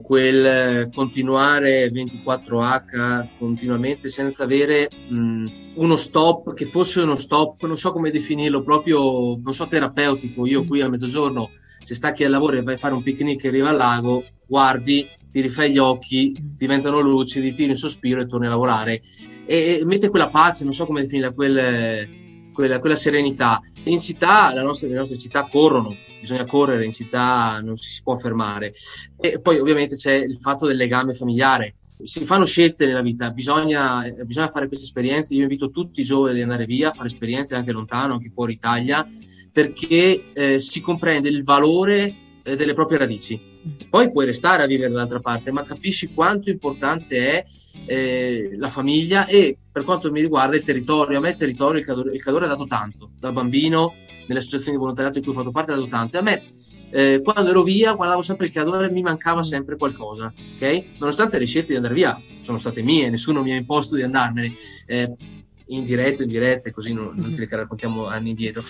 quel 0.03 0.45
eh, 0.45 0.89
continuare 0.93 1.89
24H 1.91 3.29
continuamente 3.37 4.09
senza 4.09 4.43
avere 4.43 4.89
mh, 4.89 5.45
uno 5.75 5.95
stop 5.95 6.53
che 6.53 6.65
fosse 6.65 7.01
uno 7.01 7.15
stop, 7.15 7.63
non 7.65 7.77
so 7.77 7.91
come 7.91 8.11
definirlo, 8.11 8.61
proprio, 8.61 9.39
non 9.41 9.53
so, 9.53 9.67
terapeutico. 9.67 10.45
Io 10.45 10.65
qui 10.65 10.81
a 10.81 10.89
mezzogiorno 10.89 11.49
se 11.81 11.95
stacchi 11.95 12.23
al 12.23 12.31
lavoro 12.31 12.57
e 12.57 12.63
vai 12.63 12.75
a 12.75 12.77
fare 12.77 12.93
un 12.93 13.03
picnic 13.03 13.43
e 13.43 13.47
arriva 13.49 13.69
al 13.69 13.77
lago, 13.77 14.23
guardi, 14.47 15.07
ti 15.31 15.41
rifai 15.41 15.71
gli 15.71 15.77
occhi, 15.77 16.35
diventano 16.39 16.99
lucidi, 16.99 17.53
tiri 17.53 17.69
un 17.69 17.75
sospiro 17.75 18.21
e 18.21 18.25
torni 18.25 18.47
a 18.47 18.49
lavorare. 18.49 19.01
E, 19.45 19.79
e 19.79 19.85
mette 19.85 20.09
quella 20.09 20.29
pace, 20.29 20.63
non 20.63 20.73
so 20.73 20.85
come 20.85 21.01
definirla, 21.01 21.33
quel, 21.33 22.09
quella, 22.53 22.79
quella, 22.79 22.95
serenità. 22.95 23.59
In 23.83 23.99
città, 23.99 24.51
nostra, 24.61 24.87
le 24.87 24.95
nostre 24.95 25.17
città 25.17 25.47
corrono, 25.51 25.95
bisogna 26.25 26.45
correre, 26.45 26.85
in 26.85 26.91
città 26.91 27.59
non 27.63 27.77
si 27.77 28.01
può 28.01 28.15
fermare. 28.15 28.73
E 29.19 29.39
poi 29.39 29.59
ovviamente 29.59 29.95
c'è 29.95 30.15
il 30.15 30.37
fatto 30.41 30.65
del 30.65 30.77
legame 30.77 31.13
familiare. 31.13 31.75
Si 32.03 32.25
fanno 32.25 32.45
scelte 32.45 32.85
nella 32.85 33.01
vita, 33.01 33.31
bisogna, 33.31 34.03
bisogna 34.25 34.49
fare 34.49 34.67
queste 34.67 34.85
esperienze. 34.85 35.33
Io 35.33 35.43
invito 35.43 35.69
tutti 35.69 36.01
i 36.01 36.03
giovani 36.03 36.37
ad 36.37 36.43
andare 36.43 36.65
via, 36.65 36.89
a 36.89 36.93
fare 36.93 37.07
esperienze 37.07 37.55
anche 37.55 37.71
lontano, 37.71 38.13
anche 38.13 38.29
fuori 38.29 38.53
Italia 38.53 39.07
perché 39.55 40.33
eh, 40.33 40.59
si 40.59 40.81
comprende 40.81 41.29
il 41.29 41.41
valore 41.45 42.13
eh, 42.43 42.57
delle 42.57 42.73
proprie 42.73 42.97
radici. 42.97 43.39
Poi 43.89 44.11
puoi 44.11 44.25
restare 44.25 44.63
a 44.63 44.67
vivere 44.67 44.89
dall'altra 44.89 45.21
parte, 45.21 45.53
ma 45.53 45.63
capisci 45.63 46.13
quanto 46.13 46.49
importante 46.49 47.17
è 47.17 47.45
eh, 47.85 48.57
la 48.57 48.67
famiglia 48.67 49.25
e 49.27 49.57
per 49.71 49.85
quanto 49.85 50.11
mi 50.11 50.19
riguarda 50.19 50.57
il 50.57 50.63
territorio. 50.63 51.19
A 51.19 51.21
me 51.21 51.29
il 51.29 51.35
territorio, 51.35 51.79
il 51.79 51.85
Cadore, 51.85 52.11
il 52.13 52.21
Cadore 52.21 52.45
ha 52.45 52.49
dato 52.49 52.65
tanto. 52.65 53.11
Da 53.17 53.31
bambino, 53.31 53.93
nelle 54.27 54.39
associazioni 54.39 54.73
di 54.73 54.77
volontariato 54.77 55.17
in 55.17 55.23
cui 55.23 55.33
ho 55.33 55.35
fatto 55.35 55.51
parte, 55.51 55.71
ha 55.71 55.75
dato 55.75 55.87
tanto. 55.87 56.17
E 56.17 56.19
a 56.19 56.23
me 56.23 56.43
eh, 56.91 57.21
quando 57.23 57.49
ero 57.49 57.63
via 57.63 57.93
guardavo 57.93 58.21
sempre 58.21 58.45
il 58.45 58.51
Cadore 58.51 58.89
mi 58.89 59.01
mancava 59.01 59.43
sempre 59.43 59.75
qualcosa, 59.75 60.33
ok? 60.55 60.83
Nonostante 60.99 61.37
le 61.37 61.45
scelte 61.45 61.69
di 61.69 61.75
andare 61.75 61.93
via 61.93 62.19
sono 62.39 62.57
state 62.57 62.81
mie, 62.81 63.09
nessuno 63.09 63.41
mi 63.41 63.51
ha 63.51 63.55
imposto 63.55 63.95
di 63.95 64.03
andarmene. 64.03 64.53
Eh, 64.85 65.15
in 65.69 65.83
diretto, 65.83 66.21
in 66.21 66.29
diretta, 66.29 66.71
così 66.71 66.93
non, 66.93 67.11
non 67.15 67.33
te 67.35 67.41
le 67.41 67.47
raccontiamo 67.49 68.05
anni 68.05 68.29
indietro. 68.29 68.63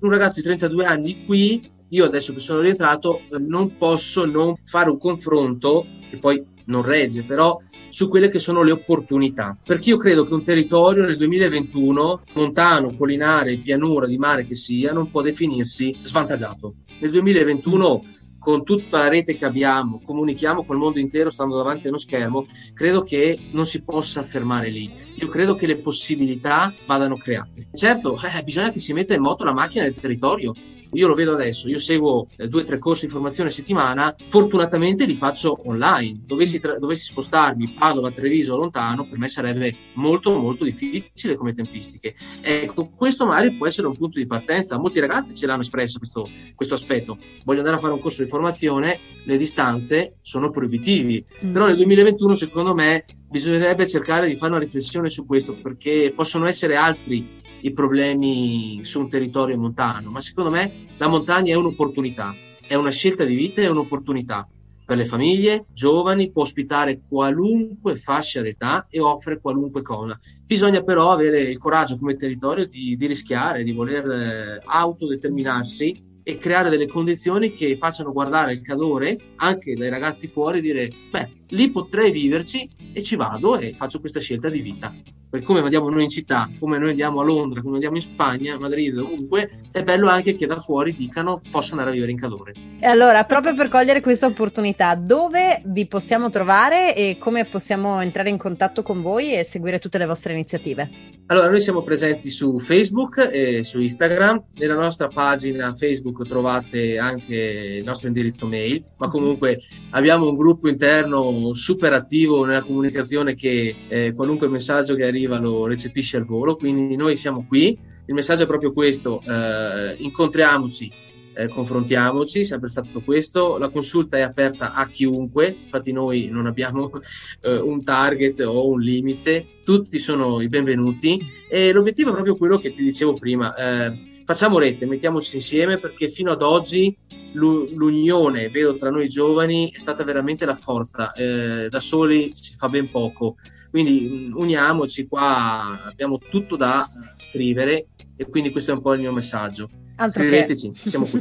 Un 0.00 0.10
ragazzo 0.10 0.40
di 0.40 0.46
32 0.46 0.84
anni 0.84 1.24
qui, 1.24 1.70
io 1.88 2.04
adesso 2.04 2.32
che 2.32 2.40
sono 2.40 2.60
rientrato, 2.60 3.20
eh, 3.20 3.38
non 3.38 3.76
posso 3.76 4.24
non 4.24 4.54
fare 4.64 4.90
un 4.90 4.98
confronto, 4.98 5.86
che 6.08 6.18
poi 6.18 6.44
non 6.66 6.82
regge, 6.82 7.24
però 7.24 7.58
su 7.88 8.08
quelle 8.08 8.28
che 8.28 8.38
sono 8.38 8.62
le 8.62 8.72
opportunità. 8.72 9.56
Perché 9.62 9.90
io 9.90 9.96
credo 9.96 10.24
che 10.24 10.34
un 10.34 10.42
territorio 10.42 11.04
nel 11.04 11.16
2021, 11.16 12.22
montano, 12.34 12.94
collinare, 12.94 13.58
pianura, 13.58 14.06
di 14.06 14.18
mare 14.18 14.44
che 14.44 14.54
sia, 14.54 14.92
non 14.92 15.10
può 15.10 15.20
definirsi 15.20 15.96
svantaggiato. 16.02 16.74
Nel 17.00 17.10
2021 17.10 18.04
con 18.44 18.62
tutta 18.62 18.98
la 18.98 19.08
rete 19.08 19.34
che 19.34 19.46
abbiamo, 19.46 20.02
comunichiamo 20.04 20.66
col 20.66 20.76
mondo 20.76 20.98
intero 20.98 21.30
stando 21.30 21.56
davanti 21.56 21.86
a 21.86 21.88
uno 21.88 21.96
schermo, 21.96 22.44
credo 22.74 23.02
che 23.02 23.38
non 23.52 23.64
si 23.64 23.82
possa 23.82 24.22
fermare 24.24 24.68
lì. 24.68 24.92
Io 25.14 25.28
credo 25.28 25.54
che 25.54 25.66
le 25.66 25.78
possibilità 25.78 26.74
vadano 26.86 27.16
create. 27.16 27.68
Certo, 27.72 28.16
eh, 28.16 28.42
bisogna 28.42 28.70
che 28.70 28.80
si 28.80 28.92
metta 28.92 29.14
in 29.14 29.22
moto 29.22 29.44
la 29.44 29.54
macchina 29.54 29.84
del 29.84 29.94
territorio 29.94 30.52
io 30.94 31.08
lo 31.08 31.14
vedo 31.14 31.32
adesso, 31.32 31.68
io 31.68 31.78
seguo 31.78 32.28
eh, 32.36 32.48
due 32.48 32.62
o 32.62 32.64
tre 32.64 32.78
corsi 32.78 33.06
di 33.06 33.12
formazione 33.12 33.48
a 33.48 33.52
settimana, 33.52 34.14
fortunatamente 34.28 35.04
li 35.04 35.14
faccio 35.14 35.60
online. 35.68 36.20
Dovessi, 36.24 36.60
tra- 36.60 36.78
dovessi 36.78 37.04
spostarmi 37.04 37.74
Padova, 37.78 38.10
Treviso, 38.10 38.56
lontano, 38.56 39.06
per 39.06 39.18
me 39.18 39.28
sarebbe 39.28 39.74
molto 39.94 40.38
molto 40.38 40.64
difficile 40.64 41.36
come 41.36 41.52
tempistiche. 41.52 42.14
Ecco, 42.40 42.88
questo 42.88 43.26
magari 43.26 43.52
può 43.52 43.66
essere 43.66 43.86
un 43.86 43.96
punto 43.96 44.18
di 44.18 44.26
partenza. 44.26 44.78
Molti 44.78 45.00
ragazzi 45.00 45.34
ce 45.34 45.46
l'hanno 45.46 45.62
espresso 45.62 45.98
questo, 45.98 46.28
questo 46.54 46.74
aspetto. 46.74 47.18
Voglio 47.44 47.58
andare 47.58 47.76
a 47.76 47.80
fare 47.80 47.92
un 47.92 48.00
corso 48.00 48.22
di 48.22 48.28
formazione, 48.28 48.98
le 49.24 49.36
distanze 49.36 50.16
sono 50.22 50.50
proibitivi. 50.50 51.24
Mm. 51.44 51.52
Però 51.52 51.66
nel 51.66 51.76
2021, 51.76 52.34
secondo 52.34 52.74
me, 52.74 53.04
bisognerebbe 53.28 53.86
cercare 53.86 54.28
di 54.28 54.36
fare 54.36 54.52
una 54.52 54.60
riflessione 54.60 55.08
su 55.08 55.26
questo, 55.26 55.54
perché 55.54 56.12
possono 56.14 56.46
essere 56.46 56.76
altri 56.76 57.42
i 57.64 57.72
problemi 57.72 58.80
su 58.84 59.00
un 59.00 59.08
territorio 59.08 59.58
montano, 59.58 60.10
ma 60.10 60.20
secondo 60.20 60.50
me 60.50 60.86
la 60.98 61.08
montagna 61.08 61.52
è 61.52 61.56
un'opportunità, 61.56 62.34
è 62.66 62.74
una 62.74 62.90
scelta 62.90 63.24
di 63.24 63.34
vita, 63.34 63.62
è 63.62 63.68
un'opportunità 63.68 64.46
per 64.84 64.98
le 64.98 65.06
famiglie, 65.06 65.64
giovani, 65.72 66.30
può 66.30 66.42
ospitare 66.42 67.00
qualunque 67.08 67.96
fascia 67.96 68.42
d'età 68.42 68.86
e 68.90 69.00
offre 69.00 69.40
qualunque 69.40 69.80
cosa. 69.80 70.18
Bisogna 70.44 70.82
però 70.82 71.10
avere 71.10 71.40
il 71.40 71.56
coraggio 71.56 71.96
come 71.96 72.16
territorio 72.16 72.66
di, 72.66 72.94
di 72.94 73.06
rischiare, 73.06 73.64
di 73.64 73.72
voler 73.72 74.10
eh, 74.10 74.62
autodeterminarsi 74.62 76.12
e 76.22 76.36
creare 76.36 76.68
delle 76.68 76.86
condizioni 76.86 77.54
che 77.54 77.76
facciano 77.78 78.12
guardare 78.12 78.52
il 78.52 78.60
cadore 78.60 79.18
anche 79.36 79.74
dai 79.74 79.88
ragazzi 79.88 80.26
fuori 80.26 80.58
e 80.58 80.62
dire 80.62 80.90
beh 81.10 81.30
lì 81.48 81.70
potrei 81.70 82.10
viverci 82.10 82.68
e 82.94 83.02
ci 83.02 83.16
vado 83.16 83.58
e 83.58 83.74
faccio 83.76 84.00
questa 84.00 84.20
scelta 84.20 84.48
di 84.48 84.62
vita 84.62 84.94
per 85.34 85.42
come 85.42 85.58
andiamo 85.58 85.90
noi 85.90 86.04
in 86.04 86.10
città, 86.10 86.48
come 86.60 86.78
noi 86.78 86.90
andiamo 86.90 87.18
a 87.18 87.24
Londra, 87.24 87.60
come 87.60 87.74
andiamo 87.74 87.96
in 87.96 88.02
Spagna, 88.02 88.54
a 88.54 88.58
Madrid, 88.60 88.96
ovunque, 88.98 89.50
è 89.72 89.82
bello 89.82 90.08
anche 90.08 90.36
che 90.36 90.46
da 90.46 90.60
fuori 90.60 90.94
dicano 90.94 91.40
posso 91.50 91.72
andare 91.72 91.90
a 91.90 91.92
vivere 91.92 92.12
in 92.12 92.18
Cadore. 92.18 92.52
E 92.78 92.86
allora, 92.86 93.24
proprio 93.24 93.52
per 93.56 93.68
cogliere 93.68 94.00
questa 94.00 94.26
opportunità, 94.26 94.94
dove 94.94 95.60
vi 95.64 95.88
possiamo 95.88 96.30
trovare 96.30 96.94
e 96.94 97.16
come 97.18 97.46
possiamo 97.46 98.00
entrare 98.00 98.28
in 98.28 98.38
contatto 98.38 98.84
con 98.84 99.02
voi 99.02 99.34
e 99.34 99.42
seguire 99.42 99.80
tutte 99.80 99.98
le 99.98 100.06
vostre 100.06 100.34
iniziative? 100.34 101.14
Allora, 101.26 101.48
noi 101.48 101.62
siamo 101.62 101.82
presenti 101.82 102.28
su 102.28 102.58
Facebook 102.58 103.30
e 103.32 103.64
su 103.64 103.80
Instagram. 103.80 104.44
Nella 104.58 104.74
nostra 104.74 105.08
pagina 105.08 105.72
Facebook 105.72 106.26
trovate 106.26 106.98
anche 106.98 107.78
il 107.78 107.82
nostro 107.82 108.08
indirizzo 108.08 108.46
mail, 108.46 108.84
ma 108.98 109.08
comunque 109.08 109.58
abbiamo 109.92 110.28
un 110.28 110.36
gruppo 110.36 110.68
interno 110.68 111.54
super 111.54 111.94
attivo 111.94 112.44
nella 112.44 112.60
comunicazione 112.60 113.34
che 113.34 113.74
eh, 113.88 114.12
qualunque 114.14 114.48
messaggio 114.48 114.94
che 114.94 115.04
arriva 115.04 115.23
arriva 115.24 115.38
lo 115.38 115.66
recepisce 115.66 116.16
al 116.16 116.24
volo, 116.24 116.56
quindi 116.56 116.96
noi 116.96 117.16
siamo 117.16 117.44
qui, 117.46 117.76
il 118.06 118.14
messaggio 118.14 118.44
è 118.44 118.46
proprio 118.46 118.72
questo, 118.72 119.22
eh, 119.26 119.96
incontriamoci, 119.98 120.92
eh, 121.36 121.48
confrontiamoci, 121.48 122.40
è 122.40 122.44
sempre 122.44 122.68
stato 122.68 123.00
questo, 123.00 123.58
la 123.58 123.68
consulta 123.68 124.18
è 124.18 124.20
aperta 124.20 124.72
a 124.72 124.86
chiunque, 124.86 125.56
infatti 125.62 125.92
noi 125.92 126.28
non 126.30 126.46
abbiamo 126.46 126.90
eh, 127.40 127.56
un 127.56 127.82
target 127.82 128.40
o 128.40 128.68
un 128.68 128.80
limite, 128.80 129.46
tutti 129.64 129.98
sono 129.98 130.40
i 130.40 130.48
benvenuti 130.48 131.18
e 131.48 131.72
l'obiettivo 131.72 132.10
è 132.10 132.12
proprio 132.12 132.36
quello 132.36 132.58
che 132.58 132.70
ti 132.70 132.82
dicevo 132.82 133.14
prima, 133.14 133.54
eh, 133.54 133.98
facciamo 134.24 134.58
rete, 134.58 134.86
mettiamoci 134.86 135.36
insieme 135.36 135.78
perché 135.78 136.08
fino 136.08 136.30
ad 136.30 136.42
oggi 136.42 136.96
l'unione, 137.32 138.48
vedo, 138.48 138.76
tra 138.76 138.90
noi 138.90 139.08
giovani 139.08 139.72
è 139.72 139.78
stata 139.78 140.04
veramente 140.04 140.44
la 140.44 140.54
forza, 140.54 141.12
eh, 141.12 141.68
da 141.68 141.80
soli 141.80 142.30
si 142.32 142.54
fa 142.54 142.68
ben 142.68 142.88
poco 142.90 143.36
quindi 143.74 144.08
mm, 144.08 144.36
uniamoci 144.36 145.08
qua, 145.08 145.82
abbiamo 145.82 146.18
tutto 146.18 146.54
da 146.54 146.86
scrivere 147.16 147.88
e 148.14 148.24
quindi 148.28 148.52
questo 148.52 148.70
è 148.70 148.74
un 148.74 148.80
po' 148.80 148.92
il 148.92 149.00
mio 149.00 149.10
messaggio. 149.10 149.68
Altro 149.96 150.22
Scriveteci, 150.22 150.72
che... 150.72 150.88
siamo 150.88 151.06
qui. 151.06 151.20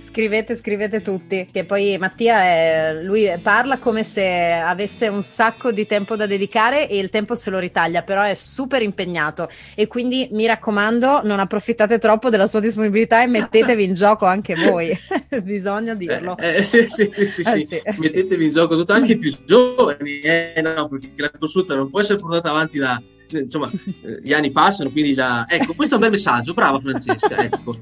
scrivete, 0.00 0.54
scrivete 0.54 1.00
tutti. 1.00 1.48
Che 1.50 1.64
poi 1.64 1.96
Mattia 1.98 2.42
è, 2.42 3.00
lui 3.02 3.30
parla 3.42 3.78
come 3.78 4.04
se 4.04 4.52
avesse 4.52 5.08
un 5.08 5.22
sacco 5.22 5.72
di 5.72 5.86
tempo 5.86 6.16
da 6.16 6.26
dedicare 6.26 6.88
e 6.88 6.98
il 6.98 7.08
tempo 7.08 7.34
se 7.34 7.48
lo 7.50 7.58
ritaglia, 7.58 8.02
però 8.02 8.22
è 8.22 8.34
super 8.34 8.82
impegnato. 8.82 9.48
E 9.74 9.86
quindi 9.86 10.28
mi 10.32 10.46
raccomando, 10.46 11.22
non 11.24 11.40
approfittate 11.40 11.98
troppo 11.98 12.28
della 12.28 12.46
sua 12.46 12.60
disponibilità 12.60 13.22
e 13.22 13.26
mettetevi 13.26 13.82
in 13.82 13.94
gioco 13.94 14.26
anche 14.26 14.54
voi. 14.54 14.96
Bisogna 15.42 15.94
dirlo. 15.94 16.36
Eh, 16.36 16.56
eh, 16.56 16.62
sì, 16.62 16.86
sì, 16.86 17.08
sì, 17.10 17.24
sì, 17.24 17.40
eh, 17.40 17.64
sì. 17.64 17.76
Eh, 17.76 17.94
mettetevi 17.96 18.44
in 18.44 18.50
gioco 18.50 18.76
tutto, 18.76 18.92
anche 18.92 19.12
i 19.12 19.16
più 19.16 19.32
giovani, 19.44 20.20
eh, 20.20 20.60
no, 20.62 20.86
perché 20.86 21.10
la 21.16 21.30
consulta 21.30 21.74
non 21.74 21.88
può 21.88 22.00
essere 22.00 22.18
portata 22.18 22.50
avanti 22.50 22.78
da 22.78 23.00
insomma, 23.30 23.70
eh, 23.70 24.20
gli 24.22 24.32
anni 24.32 24.50
passano, 24.50 24.90
quindi 24.90 25.14
la... 25.14 25.46
Ecco, 25.48 25.74
questo 25.74 25.94
è 25.94 25.96
un 25.96 26.02
bel 26.04 26.12
messaggio, 26.12 26.54
brava 26.54 26.78
Francesca, 26.78 27.36
ecco. 27.38 27.74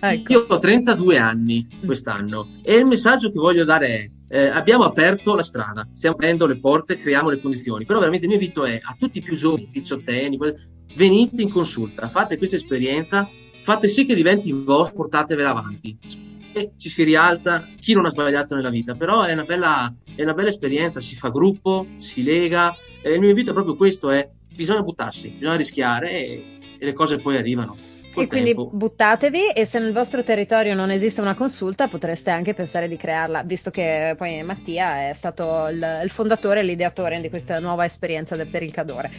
ecco. 0.00 0.32
Io 0.32 0.46
ho 0.48 0.58
32 0.58 1.18
anni 1.18 1.66
quest'anno 1.84 2.48
e 2.62 2.76
il 2.76 2.86
messaggio 2.86 3.30
che 3.30 3.38
voglio 3.38 3.64
dare 3.64 3.86
è 3.88 4.10
eh, 4.32 4.46
abbiamo 4.46 4.84
aperto 4.84 5.34
la 5.34 5.42
strada, 5.42 5.88
stiamo 5.92 6.14
aprendo 6.14 6.46
le 6.46 6.56
porte, 6.58 6.96
creiamo 6.96 7.30
le 7.30 7.40
condizioni, 7.40 7.84
però 7.84 7.98
veramente 7.98 8.26
il 8.26 8.32
mio 8.32 8.40
invito 8.40 8.64
è 8.64 8.78
a 8.80 8.96
tutti 8.96 9.18
i 9.18 9.22
più 9.22 9.36
giovani, 9.36 9.68
diciottenni, 9.70 10.38
venite 10.94 11.42
in 11.42 11.50
consulta, 11.50 12.08
fate 12.08 12.36
questa 12.36 12.54
esperienza, 12.54 13.28
fate 13.62 13.88
sì 13.88 14.06
che 14.06 14.14
diventi 14.14 14.52
vostra, 14.52 14.96
portatevela 14.96 15.50
avanti. 15.50 15.98
E 16.52 16.72
ci 16.76 16.88
si 16.88 17.02
rialza 17.04 17.68
chi 17.80 17.92
non 17.92 18.06
ha 18.06 18.08
sbagliato 18.08 18.54
nella 18.54 18.70
vita, 18.70 18.94
però 18.94 19.22
è 19.22 19.32
una 19.32 19.44
bella, 19.44 19.92
è 20.14 20.22
una 20.22 20.34
bella 20.34 20.48
esperienza, 20.48 21.00
si 21.00 21.16
fa 21.16 21.30
gruppo, 21.30 21.86
si 21.98 22.22
lega. 22.22 22.76
E 23.02 23.12
il 23.12 23.20
mio 23.20 23.28
invito 23.28 23.50
è 23.50 23.52
proprio 23.52 23.76
questo: 23.76 24.10
è 24.10 24.28
bisogna 24.54 24.82
buttarsi, 24.82 25.30
bisogna 25.30 25.56
rischiare 25.56 26.10
e, 26.10 26.58
e 26.78 26.84
le 26.84 26.92
cose 26.92 27.18
poi 27.18 27.36
arrivano. 27.36 27.76
E 28.12 28.26
quindi 28.26 28.54
buttatevi 28.54 29.50
e 29.50 29.64
se 29.64 29.78
nel 29.78 29.92
vostro 29.92 30.24
territorio 30.24 30.74
non 30.74 30.90
esiste 30.90 31.20
una 31.20 31.36
consulta 31.36 31.86
potreste 31.86 32.30
anche 32.30 32.54
pensare 32.54 32.88
di 32.88 32.96
crearla, 32.96 33.44
visto 33.44 33.70
che 33.70 34.14
poi 34.16 34.42
Mattia 34.42 35.08
è 35.08 35.12
stato 35.14 35.68
il, 35.68 36.00
il 36.02 36.10
fondatore 36.10 36.60
e 36.60 36.62
l'ideatore 36.64 37.20
di 37.20 37.28
questa 37.28 37.60
nuova 37.60 37.84
esperienza 37.84 38.34
del, 38.34 38.48
per 38.48 38.64
il 38.64 38.72
Cadore. 38.72 39.10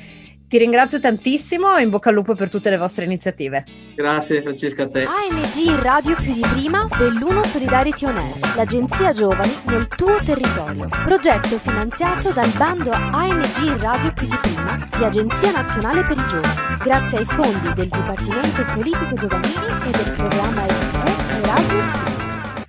Ti 0.51 0.57
ringrazio 0.57 0.99
tantissimo 0.99 1.77
e 1.77 1.83
in 1.83 1.89
bocca 1.89 2.09
al 2.09 2.15
lupo 2.15 2.35
per 2.35 2.49
tutte 2.49 2.69
le 2.69 2.75
vostre 2.75 3.05
iniziative. 3.05 3.63
Grazie 3.95 4.41
Francesca 4.41 4.83
a 4.83 4.89
te. 4.89 5.05
ANG 5.05 5.81
Radio 5.81 6.13
più 6.15 6.33
di 6.33 6.41
prima, 6.41 6.89
Belluno 6.97 7.41
Solidarity 7.41 8.03
On 8.03 8.17
Air, 8.17 8.55
l'agenzia 8.57 9.13
giovani 9.13 9.53
nel 9.67 9.87
tuo 9.87 10.17
territorio. 10.17 10.87
Progetto 11.05 11.57
finanziato 11.57 12.31
dal 12.31 12.51
bando 12.57 12.91
ANG 12.91 13.81
Radio 13.81 14.11
più 14.11 14.27
di 14.27 14.37
prima 14.41 14.75
di 14.97 15.03
Agenzia 15.05 15.51
Nazionale 15.51 16.03
per 16.03 16.17
i 16.17 16.23
Giovani, 16.29 16.77
grazie 16.83 17.17
ai 17.19 17.25
fondi 17.27 17.73
del 17.73 17.87
Dipartimento 17.87 18.65
Politico 18.75 19.15
Giovanili 19.15 19.65
e 19.87 19.91
del 19.91 20.13
programma 20.17 20.65
Erasmus 21.43 22.10